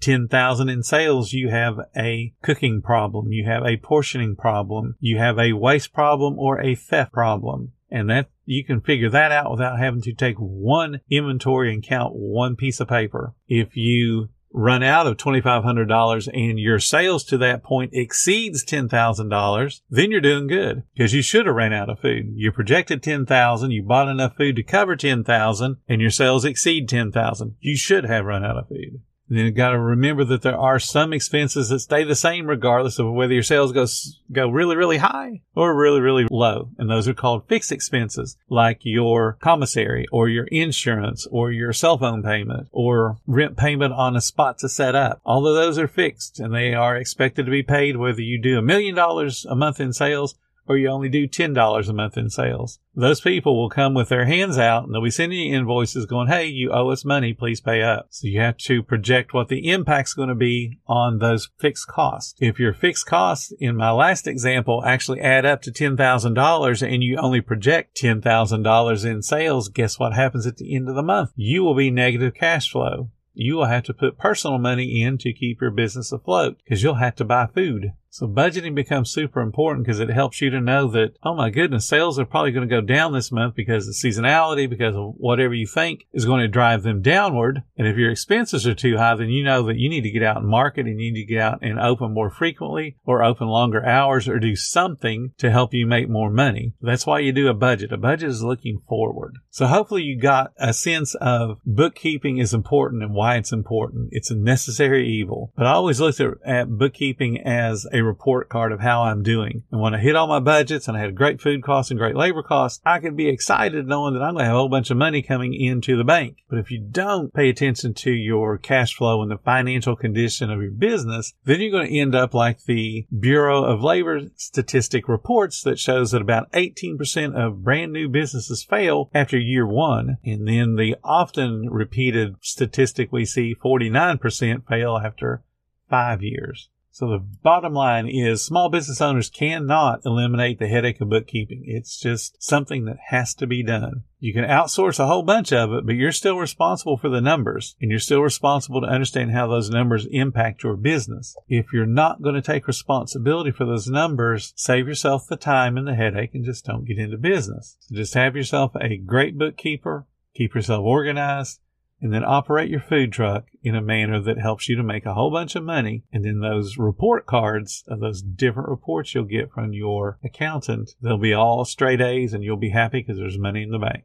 10,000 0.00 0.68
in 0.68 0.82
sales, 0.82 1.32
you 1.32 1.48
have 1.48 1.78
a 1.96 2.34
cooking 2.42 2.82
problem, 2.82 3.32
you 3.32 3.46
have 3.46 3.64
a 3.64 3.78
portioning 3.78 4.36
problem, 4.36 4.96
you 5.00 5.16
have 5.16 5.38
a 5.38 5.54
waste 5.54 5.94
problem 5.94 6.38
or 6.38 6.60
a 6.60 6.74
theft 6.74 7.12
problem. 7.12 7.72
And 7.90 8.10
that 8.10 8.28
you 8.44 8.64
can 8.64 8.80
figure 8.80 9.08
that 9.08 9.32
out 9.32 9.50
without 9.50 9.78
having 9.78 10.02
to 10.02 10.12
take 10.12 10.36
one 10.36 11.00
inventory 11.08 11.72
and 11.72 11.82
count 11.82 12.12
one 12.14 12.56
piece 12.56 12.80
of 12.80 12.88
paper. 12.88 13.34
If 13.46 13.76
you 13.76 14.28
run 14.54 14.84
out 14.84 15.06
of 15.06 15.16
$2,500 15.16 16.28
and 16.32 16.58
your 16.58 16.78
sales 16.78 17.24
to 17.24 17.36
that 17.36 17.64
point 17.64 17.90
exceeds 17.92 18.64
$10,000, 18.64 19.80
then 19.90 20.10
you're 20.12 20.20
doing 20.20 20.46
good 20.46 20.84
because 20.94 21.12
you 21.12 21.22
should 21.22 21.46
have 21.46 21.56
ran 21.56 21.72
out 21.72 21.90
of 21.90 21.98
food. 21.98 22.32
You 22.34 22.52
projected 22.52 23.02
10,000, 23.02 23.72
you 23.72 23.82
bought 23.82 24.08
enough 24.08 24.36
food 24.36 24.56
to 24.56 24.62
cover 24.62 24.94
10,000 24.94 25.76
and 25.88 26.00
your 26.00 26.10
sales 26.10 26.44
exceed 26.44 26.88
10,000. 26.88 27.56
You 27.60 27.76
should 27.76 28.04
have 28.04 28.24
run 28.24 28.44
out 28.44 28.56
of 28.56 28.68
food. 28.68 29.00
Then 29.28 29.46
you 29.46 29.50
got 29.50 29.70
to 29.70 29.78
remember 29.78 30.24
that 30.24 30.42
there 30.42 30.58
are 30.58 30.78
some 30.78 31.12
expenses 31.12 31.68
that 31.68 31.80
stay 31.80 32.04
the 32.04 32.14
same 32.14 32.46
regardless 32.46 32.98
of 32.98 33.12
whether 33.12 33.32
your 33.32 33.42
sales 33.42 33.72
go 33.72 33.86
go 34.30 34.48
really 34.48 34.76
really 34.76 34.98
high 34.98 35.40
or 35.54 35.74
really 35.74 36.00
really 36.00 36.26
low, 36.30 36.68
and 36.78 36.90
those 36.90 37.08
are 37.08 37.14
called 37.14 37.48
fixed 37.48 37.72
expenses, 37.72 38.36
like 38.48 38.80
your 38.82 39.38
commissary 39.40 40.06
or 40.12 40.28
your 40.28 40.44
insurance 40.46 41.26
or 41.30 41.50
your 41.50 41.72
cell 41.72 41.98
phone 41.98 42.22
payment 42.22 42.68
or 42.72 43.18
rent 43.26 43.56
payment 43.56 43.92
on 43.92 44.16
a 44.16 44.20
spot 44.20 44.58
to 44.58 44.68
set 44.68 44.94
up. 44.94 45.20
All 45.24 45.46
of 45.46 45.54
those 45.54 45.78
are 45.78 45.88
fixed 45.88 46.38
and 46.40 46.54
they 46.54 46.74
are 46.74 46.96
expected 46.96 47.46
to 47.46 47.50
be 47.50 47.62
paid 47.62 47.96
whether 47.96 48.20
you 48.20 48.40
do 48.40 48.58
a 48.58 48.62
million 48.62 48.94
dollars 48.94 49.46
a 49.48 49.54
month 49.54 49.80
in 49.80 49.92
sales 49.92 50.34
or 50.66 50.76
you 50.76 50.88
only 50.88 51.08
do 51.08 51.28
$10 51.28 51.88
a 51.88 51.92
month 51.92 52.16
in 52.16 52.30
sales. 52.30 52.78
Those 52.94 53.20
people 53.20 53.56
will 53.56 53.68
come 53.68 53.94
with 53.94 54.08
their 54.08 54.24
hands 54.24 54.56
out 54.56 54.84
and 54.84 54.94
they'll 54.94 55.02
be 55.02 55.10
sending 55.10 55.38
you 55.38 55.54
invoices 55.56 56.06
going, 56.06 56.28
Hey, 56.28 56.46
you 56.46 56.70
owe 56.70 56.90
us 56.90 57.04
money. 57.04 57.32
Please 57.32 57.60
pay 57.60 57.82
up. 57.82 58.06
So 58.10 58.28
you 58.28 58.40
have 58.40 58.56
to 58.58 58.82
project 58.82 59.34
what 59.34 59.48
the 59.48 59.68
impact's 59.68 60.14
going 60.14 60.28
to 60.28 60.34
be 60.34 60.78
on 60.86 61.18
those 61.18 61.50
fixed 61.58 61.88
costs. 61.88 62.34
If 62.38 62.58
your 62.58 62.72
fixed 62.72 63.06
costs 63.06 63.52
in 63.58 63.76
my 63.76 63.90
last 63.90 64.26
example 64.26 64.84
actually 64.84 65.20
add 65.20 65.44
up 65.44 65.62
to 65.62 65.72
$10,000 65.72 66.82
and 66.82 67.02
you 67.02 67.16
only 67.16 67.40
project 67.40 68.00
$10,000 68.00 69.04
in 69.04 69.22
sales, 69.22 69.68
guess 69.68 69.98
what 69.98 70.14
happens 70.14 70.46
at 70.46 70.56
the 70.56 70.74
end 70.74 70.88
of 70.88 70.94
the 70.94 71.02
month? 71.02 71.30
You 71.34 71.64
will 71.64 71.74
be 71.74 71.90
negative 71.90 72.34
cash 72.34 72.70
flow 72.70 73.10
you 73.34 73.56
will 73.56 73.66
have 73.66 73.82
to 73.82 73.92
put 73.92 74.16
personal 74.16 74.58
money 74.58 75.02
in 75.02 75.18
to 75.18 75.32
keep 75.32 75.60
your 75.60 75.72
business 75.72 76.12
afloat 76.12 76.56
because 76.62 76.82
you'll 76.82 76.94
have 76.94 77.16
to 77.16 77.24
buy 77.24 77.48
food. 77.52 77.92
So 78.14 78.28
budgeting 78.28 78.76
becomes 78.76 79.10
super 79.10 79.40
important 79.40 79.84
because 79.84 79.98
it 79.98 80.08
helps 80.08 80.40
you 80.40 80.48
to 80.50 80.60
know 80.60 80.86
that, 80.86 81.16
oh 81.24 81.34
my 81.34 81.50
goodness, 81.50 81.84
sales 81.84 82.16
are 82.16 82.24
probably 82.24 82.52
going 82.52 82.68
to 82.68 82.72
go 82.72 82.80
down 82.80 83.12
this 83.12 83.32
month 83.32 83.56
because 83.56 83.88
of 83.88 83.94
seasonality, 83.94 84.70
because 84.70 84.94
of 84.94 85.14
whatever 85.16 85.52
you 85.52 85.66
think 85.66 86.06
is 86.12 86.24
going 86.24 86.40
to 86.40 86.46
drive 86.46 86.84
them 86.84 87.02
downward. 87.02 87.64
And 87.76 87.88
if 87.88 87.96
your 87.96 88.12
expenses 88.12 88.68
are 88.68 88.74
too 88.74 88.98
high, 88.98 89.16
then 89.16 89.30
you 89.30 89.42
know 89.42 89.64
that 89.64 89.78
you 89.78 89.88
need 89.88 90.02
to 90.02 90.12
get 90.12 90.22
out 90.22 90.36
and 90.36 90.46
market 90.46 90.86
and 90.86 91.00
you 91.00 91.12
need 91.12 91.26
to 91.26 91.26
get 91.26 91.42
out 91.42 91.58
and 91.60 91.80
open 91.80 92.14
more 92.14 92.30
frequently 92.30 92.98
or 93.04 93.24
open 93.24 93.48
longer 93.48 93.84
hours 93.84 94.28
or 94.28 94.38
do 94.38 94.54
something 94.54 95.32
to 95.38 95.50
help 95.50 95.74
you 95.74 95.84
make 95.84 96.08
more 96.08 96.30
money. 96.30 96.74
That's 96.80 97.06
why 97.06 97.18
you 97.18 97.32
do 97.32 97.48
a 97.48 97.52
budget. 97.52 97.90
A 97.90 97.96
budget 97.96 98.28
is 98.28 98.44
looking 98.44 98.80
forward. 98.88 99.38
So 99.50 99.66
hopefully 99.66 100.02
you 100.02 100.20
got 100.20 100.52
a 100.56 100.72
sense 100.72 101.16
of 101.16 101.58
bookkeeping 101.66 102.38
is 102.38 102.54
important 102.54 103.02
and 103.02 103.12
why 103.12 103.38
it's 103.38 103.52
important. 103.52 104.10
It's 104.12 104.30
a 104.30 104.36
necessary 104.36 105.08
evil. 105.08 105.52
But 105.56 105.66
I 105.66 105.72
always 105.72 106.00
looked 106.00 106.20
at, 106.20 106.34
at 106.46 106.68
bookkeeping 106.68 107.40
as 107.44 107.88
a 107.92 108.03
report 108.04 108.48
card 108.48 108.72
of 108.72 108.80
how 108.80 109.02
I'm 109.02 109.22
doing. 109.22 109.62
And 109.70 109.80
when 109.80 109.94
I 109.94 109.98
hit 109.98 110.16
all 110.16 110.26
my 110.26 110.40
budgets 110.40 110.88
and 110.88 110.96
I 110.96 111.00
had 111.00 111.14
great 111.14 111.40
food 111.40 111.62
costs 111.62 111.90
and 111.90 111.98
great 111.98 112.16
labor 112.16 112.42
costs, 112.42 112.80
I 112.84 112.98
could 112.98 113.16
be 113.16 113.28
excited 113.28 113.86
knowing 113.86 114.14
that 114.14 114.22
I'm 114.22 114.34
going 114.34 114.44
to 114.44 114.46
have 114.46 114.54
a 114.54 114.58
whole 114.58 114.68
bunch 114.68 114.90
of 114.90 114.96
money 114.96 115.22
coming 115.22 115.54
into 115.54 115.96
the 115.96 116.04
bank. 116.04 116.38
But 116.48 116.58
if 116.58 116.70
you 116.70 116.80
don't 116.80 117.32
pay 117.32 117.48
attention 117.48 117.94
to 117.94 118.10
your 118.10 118.58
cash 118.58 118.94
flow 118.94 119.22
and 119.22 119.30
the 119.30 119.38
financial 119.38 119.96
condition 119.96 120.50
of 120.50 120.60
your 120.60 120.70
business, 120.70 121.32
then 121.44 121.60
you're 121.60 121.70
going 121.70 121.88
to 121.88 121.98
end 121.98 122.14
up 122.14 122.34
like 122.34 122.64
the 122.64 123.06
Bureau 123.16 123.64
of 123.64 123.82
Labor 123.82 124.20
statistic 124.36 125.08
reports 125.08 125.62
that 125.62 125.78
shows 125.78 126.10
that 126.10 126.22
about 126.22 126.50
18% 126.52 127.34
of 127.34 127.64
brand 127.64 127.92
new 127.92 128.08
businesses 128.08 128.64
fail 128.64 129.10
after 129.14 129.38
year 129.38 129.66
one. 129.66 130.18
And 130.24 130.46
then 130.46 130.76
the 130.76 130.96
often 131.02 131.68
repeated 131.70 132.36
statistic 132.40 133.12
we 133.12 133.24
see 133.24 133.54
49% 133.54 134.66
fail 134.66 134.96
after 134.96 135.42
five 135.88 136.22
years. 136.22 136.68
So 136.94 137.08
the 137.08 137.26
bottom 137.42 137.72
line 137.72 138.06
is 138.06 138.44
small 138.44 138.68
business 138.68 139.00
owners 139.00 139.28
cannot 139.28 140.02
eliminate 140.04 140.60
the 140.60 140.68
headache 140.68 141.00
of 141.00 141.08
bookkeeping. 141.08 141.64
It's 141.66 141.98
just 141.98 142.40
something 142.40 142.84
that 142.84 142.98
has 143.08 143.34
to 143.34 143.48
be 143.48 143.64
done. 143.64 144.04
You 144.20 144.32
can 144.32 144.44
outsource 144.44 145.00
a 145.00 145.08
whole 145.08 145.24
bunch 145.24 145.52
of 145.52 145.72
it, 145.72 145.86
but 145.86 145.96
you're 145.96 146.12
still 146.12 146.38
responsible 146.38 146.96
for 146.96 147.08
the 147.08 147.20
numbers 147.20 147.74
and 147.80 147.90
you're 147.90 147.98
still 147.98 148.20
responsible 148.20 148.80
to 148.80 148.86
understand 148.86 149.32
how 149.32 149.48
those 149.48 149.70
numbers 149.70 150.06
impact 150.08 150.62
your 150.62 150.76
business. 150.76 151.36
If 151.48 151.72
you're 151.72 151.84
not 151.84 152.22
going 152.22 152.36
to 152.36 152.40
take 152.40 152.68
responsibility 152.68 153.50
for 153.50 153.64
those 153.64 153.88
numbers, 153.88 154.52
save 154.54 154.86
yourself 154.86 155.26
the 155.26 155.34
time 155.34 155.76
and 155.76 155.88
the 155.88 155.96
headache 155.96 156.30
and 156.32 156.44
just 156.44 156.64
don't 156.64 156.86
get 156.86 157.00
into 157.00 157.18
business. 157.18 157.76
So 157.80 157.96
just 157.96 158.14
have 158.14 158.36
yourself 158.36 158.70
a 158.80 158.98
great 158.98 159.36
bookkeeper, 159.36 160.06
keep 160.32 160.54
yourself 160.54 160.84
organized, 160.84 161.58
and 162.00 162.12
then 162.12 162.24
operate 162.24 162.70
your 162.70 162.80
food 162.80 163.12
truck 163.12 163.46
in 163.62 163.74
a 163.74 163.80
manner 163.80 164.20
that 164.20 164.38
helps 164.38 164.68
you 164.68 164.76
to 164.76 164.82
make 164.82 165.06
a 165.06 165.14
whole 165.14 165.30
bunch 165.30 165.54
of 165.54 165.64
money. 165.64 166.04
And 166.12 166.24
then 166.24 166.40
those 166.40 166.76
report 166.76 167.26
cards 167.26 167.84
of 167.88 168.00
those 168.00 168.22
different 168.22 168.68
reports 168.68 169.14
you'll 169.14 169.24
get 169.24 169.52
from 169.52 169.72
your 169.72 170.18
accountant, 170.22 170.92
they'll 171.00 171.18
be 171.18 171.32
all 171.32 171.64
straight 171.64 172.00
A's 172.00 172.34
and 172.34 172.44
you'll 172.44 172.56
be 172.56 172.70
happy 172.70 173.00
because 173.00 173.18
there's 173.18 173.38
money 173.38 173.62
in 173.62 173.70
the 173.70 173.78
bank. 173.78 174.04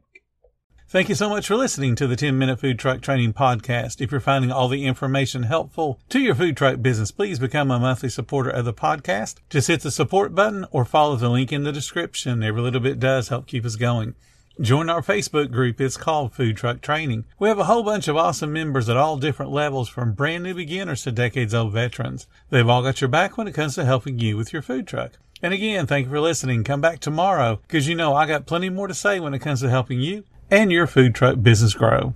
Thank 0.90 1.08
you 1.08 1.14
so 1.14 1.28
much 1.28 1.46
for 1.46 1.54
listening 1.54 1.94
to 1.94 2.08
the 2.08 2.16
10 2.16 2.36
Minute 2.36 2.58
Food 2.58 2.76
Truck 2.76 3.00
Training 3.00 3.32
Podcast. 3.32 4.00
If 4.00 4.10
you're 4.10 4.20
finding 4.20 4.50
all 4.50 4.66
the 4.66 4.86
information 4.86 5.44
helpful 5.44 6.00
to 6.08 6.18
your 6.18 6.34
food 6.34 6.56
truck 6.56 6.82
business, 6.82 7.12
please 7.12 7.38
become 7.38 7.70
a 7.70 7.78
monthly 7.78 8.08
supporter 8.08 8.50
of 8.50 8.64
the 8.64 8.74
podcast. 8.74 9.36
Just 9.50 9.68
hit 9.68 9.82
the 9.82 9.92
support 9.92 10.34
button 10.34 10.66
or 10.72 10.84
follow 10.84 11.14
the 11.14 11.28
link 11.28 11.52
in 11.52 11.62
the 11.62 11.70
description. 11.70 12.42
Every 12.42 12.60
little 12.60 12.80
bit 12.80 12.98
does 12.98 13.28
help 13.28 13.46
keep 13.46 13.64
us 13.64 13.76
going. 13.76 14.16
Join 14.58 14.90
our 14.90 15.00
Facebook 15.00 15.50
group. 15.50 15.80
It's 15.80 15.96
called 15.96 16.34
Food 16.34 16.56
Truck 16.56 16.82
Training. 16.82 17.24
We 17.38 17.48
have 17.48 17.58
a 17.58 17.64
whole 17.64 17.82
bunch 17.82 18.08
of 18.08 18.16
awesome 18.16 18.52
members 18.52 18.90
at 18.90 18.96
all 18.96 19.16
different 19.16 19.52
levels 19.52 19.88
from 19.88 20.12
brand 20.12 20.44
new 20.44 20.54
beginners 20.54 21.02
to 21.04 21.12
decades 21.12 21.54
old 21.54 21.72
veterans. 21.72 22.26
They've 22.50 22.68
all 22.68 22.82
got 22.82 23.00
your 23.00 23.08
back 23.08 23.38
when 23.38 23.48
it 23.48 23.54
comes 23.54 23.74
to 23.76 23.86
helping 23.86 24.18
you 24.18 24.36
with 24.36 24.52
your 24.52 24.60
food 24.60 24.86
truck. 24.86 25.12
And 25.40 25.54
again, 25.54 25.86
thank 25.86 26.06
you 26.06 26.10
for 26.10 26.20
listening. 26.20 26.64
Come 26.64 26.82
back 26.82 27.00
tomorrow 27.00 27.60
because 27.66 27.88
you 27.88 27.94
know 27.94 28.14
I 28.14 28.26
got 28.26 28.44
plenty 28.44 28.68
more 28.68 28.86
to 28.86 28.92
say 28.92 29.18
when 29.18 29.32
it 29.32 29.38
comes 29.38 29.60
to 29.60 29.70
helping 29.70 30.00
you 30.00 30.24
and 30.50 30.70
your 30.70 30.86
food 30.86 31.14
truck 31.14 31.40
business 31.42 31.72
grow. 31.72 32.14